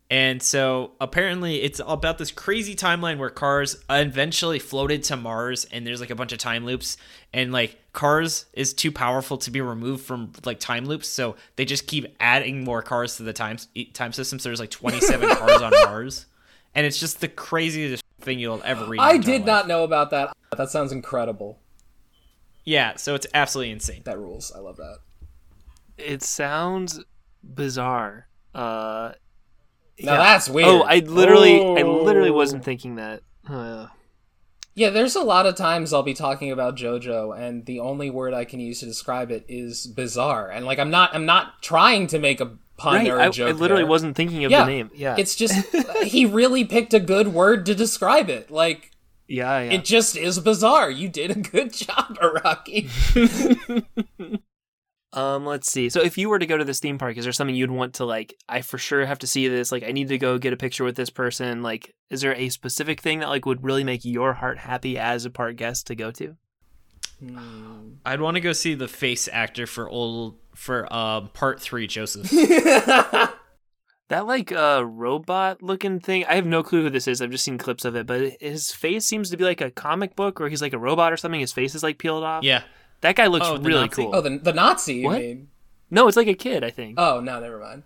[0.09, 5.85] And so apparently it's about this crazy timeline where Kars eventually floated to Mars and
[5.85, 6.97] there's like a bunch of time loops
[7.33, 11.65] and like Kars is too powerful to be removed from like time loops so they
[11.65, 13.57] just keep adding more Kars to the time
[13.93, 16.27] time system so there's like 27 Kars on Mars
[16.75, 18.99] and it's just the craziest thing you'll ever read.
[18.99, 19.67] I did not life.
[19.67, 20.35] know about that.
[20.55, 21.59] That sounds incredible.
[22.63, 24.01] Yeah, so it's absolutely insane.
[24.05, 24.51] That rules.
[24.53, 24.97] I love that.
[25.97, 26.99] It sounds
[27.43, 28.27] bizarre.
[28.53, 29.13] Uh,
[29.99, 30.17] Now yeah.
[30.17, 30.67] that's weird.
[30.69, 32.01] Oh, I literally, I Oh.
[32.03, 33.21] literally wasn't thinking that.
[33.49, 33.87] Uh,
[34.73, 38.33] Yeah, there's a lot of times I'll be talking about JoJo, and the only word
[38.33, 40.49] I can use to describe it is bizarre.
[40.49, 43.29] And like, I'm not, I'm not trying to make a pun right, or a I,
[43.29, 43.47] joke.
[43.49, 43.89] I literally there.
[43.89, 44.91] wasn't thinking of Yeah, the name.
[44.93, 45.55] Yeah, It's just
[46.03, 48.51] he really picked a good word to describe it.
[48.51, 48.91] Like,
[49.29, 49.71] yeah, yeah.
[49.71, 50.91] it just is bizarre.
[50.91, 52.89] You did a good job, Araki.
[55.15, 55.89] Um, let's see.
[55.89, 57.95] So if you were to go to this theme park, is there something you'd want
[57.95, 58.35] to like?
[58.49, 59.71] I for sure have to see this.
[59.71, 61.61] Like, I need to go get a picture with this person.
[61.61, 65.25] Like, is there a specific thing that like would really make your heart happy as
[65.25, 66.35] a park guest to go to?
[68.05, 72.31] I'd want to go see the face actor for old for um part 3 Joseph.
[74.09, 76.25] That like uh robot looking thing.
[76.25, 77.21] I have no clue who this is.
[77.21, 80.15] I've just seen clips of it, but his face seems to be like a comic
[80.15, 81.39] book, or he's like a robot or something.
[81.39, 82.43] His face is like peeled off.
[82.43, 82.61] yeah.
[83.05, 84.01] That guy looks Oh, really Nazi?
[84.03, 84.15] cool.
[84.15, 84.95] oh, the the Nazi.
[84.95, 85.19] You What?
[85.21, 85.47] mean?
[85.91, 86.63] no, it's like a kid.
[86.63, 86.99] I think.
[86.99, 87.83] Oh no, never mind.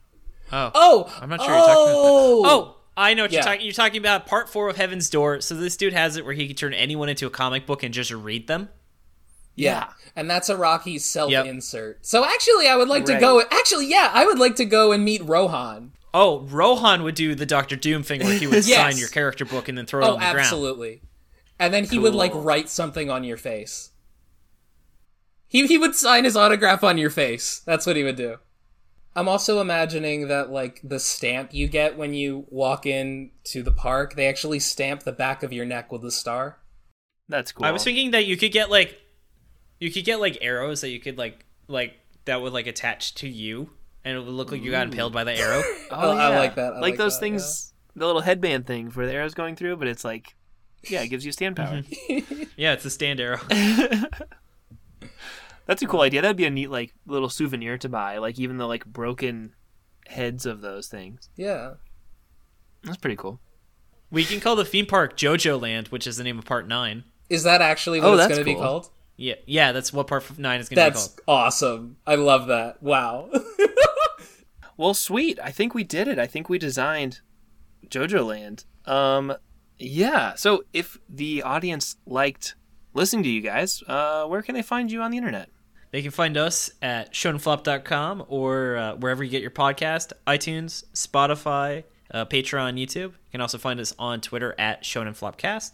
[0.51, 0.71] Oh.
[0.73, 1.93] Oh, I'm not sure you're talking about that.
[1.97, 3.39] oh, Oh, I know what Yeah.
[3.39, 3.61] you're talking.
[3.65, 5.41] You're talking about part four of Heaven's Door.
[5.41, 7.93] So this dude has it where he can turn anyone into a comic book and
[7.93, 8.69] just read them.
[9.55, 9.89] Yeah.
[10.15, 11.45] And that's Araki self Yep.
[11.45, 12.05] insert.
[12.05, 13.41] So actually, I would like to go.
[13.51, 15.91] Actually, yeah, I would like to go and meet Rohan.
[16.13, 18.77] Oh, Rohan would do the Doctor Doom thing where he would Yes.
[18.93, 20.39] sign your character book and then throw it Oh, on the ground.
[20.39, 21.01] absolutely.
[21.59, 23.91] And then he would like write something on your face.
[25.49, 27.61] He he would sign his autograph on your face.
[27.65, 28.37] That's what he would do.
[29.15, 33.71] I'm also imagining that like the stamp you get when you walk in to the
[33.71, 36.59] park, they actually stamp the back of your neck with a star.
[37.27, 37.65] That's cool.
[37.65, 38.97] I was thinking that you could get like,
[39.79, 41.95] you could get like arrows that you could like like
[42.25, 43.71] that would like attach to you,
[44.05, 45.63] and it would look like you got impaled by the arrow.
[45.91, 46.73] Oh, oh, I like that.
[46.73, 49.77] I like, like those that, things, the little headband thing where the arrow's going through,
[49.77, 50.35] but it's like,
[50.83, 52.19] yeah, it gives you stand mm-hmm.
[52.37, 52.45] power.
[52.55, 53.39] yeah, it's a stand arrow.
[55.69, 56.23] That's a cool idea.
[56.23, 58.17] That'd be a neat like little souvenir to buy.
[58.17, 59.53] Like even the like broken
[60.07, 61.29] heads of those things.
[61.35, 61.73] Yeah.
[62.83, 63.39] That's pretty cool.
[64.09, 67.03] we can call the theme park JoJo Land, which is the name of part nine.
[67.29, 68.89] Is that actually what Oh, it's going to be called?
[69.15, 71.19] Yeah, yeah, that's what part nine is going to be That's called.
[71.27, 71.97] awesome.
[72.07, 72.81] I love that.
[72.81, 73.29] Wow.
[74.77, 75.37] Well, sweet.
[75.43, 76.17] I think we did it.
[76.17, 77.19] I think we designed
[77.87, 78.63] JoJo Land.
[78.85, 79.33] Um,
[79.77, 80.35] yeah.
[80.35, 82.55] So if the audience liked
[82.93, 85.49] listening to you guys, uh, where can they find you on the internet?
[85.91, 91.83] They can find us at shonenflop.com or uh, wherever you get your podcast, iTunes, Spotify,
[92.11, 93.11] uh, Patreon, YouTube.
[93.11, 95.71] You can also find us on Twitter at shonenflopcast.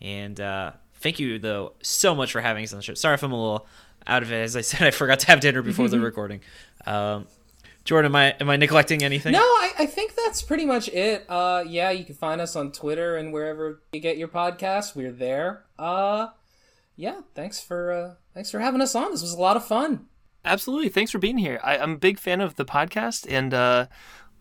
[0.00, 2.94] And uh, thank you, though, so much for having us on the show.
[2.94, 3.66] Sorry if I'm a little
[4.06, 4.36] out of it.
[4.42, 6.40] As I said, I forgot to have dinner before the recording.
[6.86, 7.26] Um,
[7.84, 9.32] Jordan, am I am I neglecting anything?
[9.32, 11.26] No, I, I think that's pretty much it.
[11.28, 14.96] Uh, yeah, you can find us on Twitter and wherever you get your podcasts.
[14.96, 15.64] We're there.
[15.78, 16.28] Uh,
[16.96, 19.12] yeah, thanks for uh, thanks for having us on.
[19.12, 20.06] This was a lot of fun.
[20.44, 20.90] Absolutely.
[20.90, 21.58] Thanks for being here.
[21.64, 23.86] I, I'm a big fan of the podcast, and uh,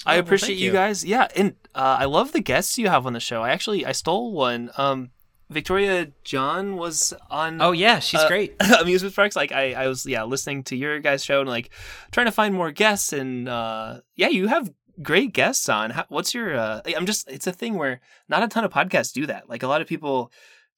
[0.05, 0.67] I well, appreciate thank you.
[0.67, 0.73] you.
[0.73, 1.05] guys.
[1.05, 3.41] Yeah, and uh, I love the guests you have on the show.
[3.41, 4.69] I actually I stole one.
[4.77, 5.11] Um,
[5.49, 7.61] Victoria John was on.
[7.61, 8.55] Oh yeah, she's uh, great.
[8.79, 9.35] amusement parks.
[9.35, 11.69] Like I, I was yeah listening to your guys' show and like
[12.11, 14.71] trying to find more guests, and uh, yeah, you have
[15.01, 15.91] great guests on.
[15.91, 16.55] How, what's your?
[16.55, 19.47] Uh, I'm just it's a thing where not a ton of podcasts do that.
[19.49, 20.31] Like a lot of people.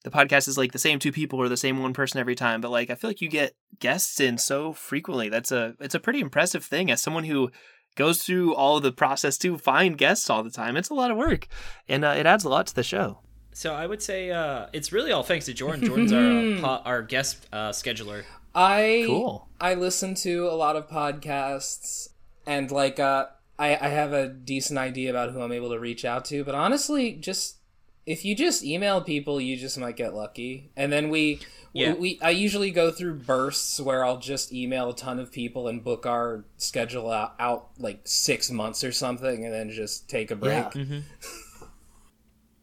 [0.06, 2.60] The podcast is like the same two people or the same one person every time,
[2.60, 5.28] but like I feel like you get guests in so frequently.
[5.28, 7.50] That's a it's a pretty impressive thing as someone who
[7.96, 10.76] goes through all the process to find guests all the time.
[10.76, 11.48] It's a lot of work,
[11.88, 13.18] and uh, it adds a lot to the show.
[13.52, 15.84] So I would say uh, it's really all thanks to Jordan.
[15.84, 18.22] Jordan's our uh, po- our guest uh, scheduler.
[18.54, 19.48] I Cool.
[19.60, 22.10] I listen to a lot of podcasts
[22.46, 23.26] and like uh,
[23.58, 26.44] I I have a decent idea about who I'm able to reach out to.
[26.44, 27.55] But honestly, just
[28.06, 30.70] if you just email people, you just might get lucky.
[30.76, 31.40] And then we.
[31.72, 31.92] Yeah.
[31.92, 35.68] We, we I usually go through bursts where I'll just email a ton of people
[35.68, 40.30] and book our schedule out, out like six months or something, and then just take
[40.30, 40.74] a break.
[40.74, 41.00] Yeah.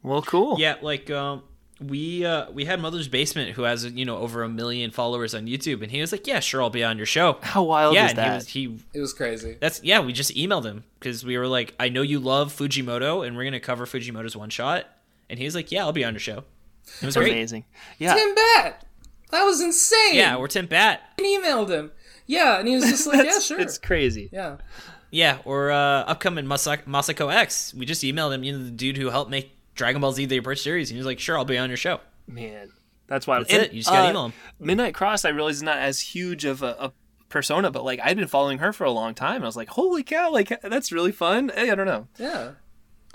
[0.04, 0.60] Well, cool.
[0.60, 1.44] Yeah, like um,
[1.82, 5.48] we uh, we had Mother's Basement who has you know over a million followers on
[5.48, 8.06] YouTube, and he was like, "Yeah, sure, I'll be on your show." How wild yeah,
[8.06, 8.46] is and that?
[8.48, 8.98] he was he.
[8.98, 9.58] It was crazy.
[9.60, 10.02] That's yeah.
[10.02, 13.46] We just emailed him because we were like, "I know you love Fujimoto, and we're
[13.46, 14.88] gonna cover Fujimoto's one shot."
[15.30, 16.44] And he was like, "Yeah, I'll be on your show."
[17.02, 17.32] It was great.
[17.32, 17.66] Amazing.
[17.98, 18.14] Yeah.
[18.14, 18.86] Tim Batt,
[19.32, 20.16] that was insane.
[20.16, 21.02] Yeah, we're Tim Batt.
[21.18, 21.92] And emailed him.
[22.28, 23.60] Yeah, and he was just like, yeah, sure.
[23.60, 24.30] It's crazy.
[24.34, 24.58] Yeah.
[25.12, 27.74] Yeah, or uh, upcoming Masa- Masako X.
[27.74, 30.38] We just emailed him, you know, the dude who helped make Dragon Ball Z the
[30.38, 30.90] Abridged series.
[30.90, 32.00] And he was like, sure, I'll be on your show.
[32.28, 32.72] Man,
[33.08, 33.48] that's wild.
[33.48, 33.74] That's it.
[33.74, 34.34] You just gotta email 'em.
[34.60, 36.94] Midnight Cross, I realize is not as huge of a, a
[37.30, 39.36] persona, but like I'd been following her for a long time.
[39.38, 41.52] And I was like, holy cow, like that's really fun.
[41.54, 42.08] Hey, I don't know.
[42.18, 42.52] Yeah.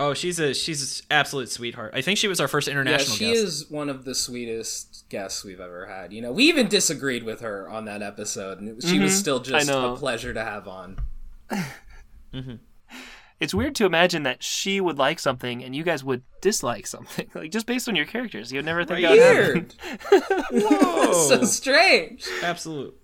[0.01, 1.93] Oh, she's a she's an absolute sweetheart.
[1.95, 3.17] I think she was our first international.
[3.17, 3.65] Yeah, international she guest.
[3.65, 6.13] is one of the sweetest guests we've ever had.
[6.13, 9.19] You know, we even disagreed with her on that episode, and it- she was mm-hmm.
[9.19, 11.01] still just a pleasure to have on.
[12.33, 12.55] Mm-hmm.
[13.41, 17.31] It's weird to imagine that she would like something and you guys would dislike something,
[17.35, 18.53] like just based on your characters.
[18.53, 19.19] You'd never think that would.
[19.21, 19.75] Weird.
[20.51, 22.27] Whoa, so strange.
[22.43, 22.97] absolute,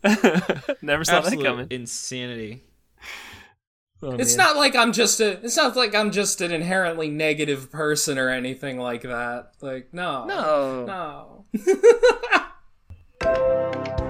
[0.82, 1.68] Never saw that coming.
[1.70, 2.64] insanity.
[4.04, 4.46] Oh, It's man.
[4.48, 5.42] not like I'm just a.
[5.42, 9.52] It's not like I'm just an inherently negative person or anything like that.
[9.62, 11.44] Like no, No.
[13.24, 14.00] no.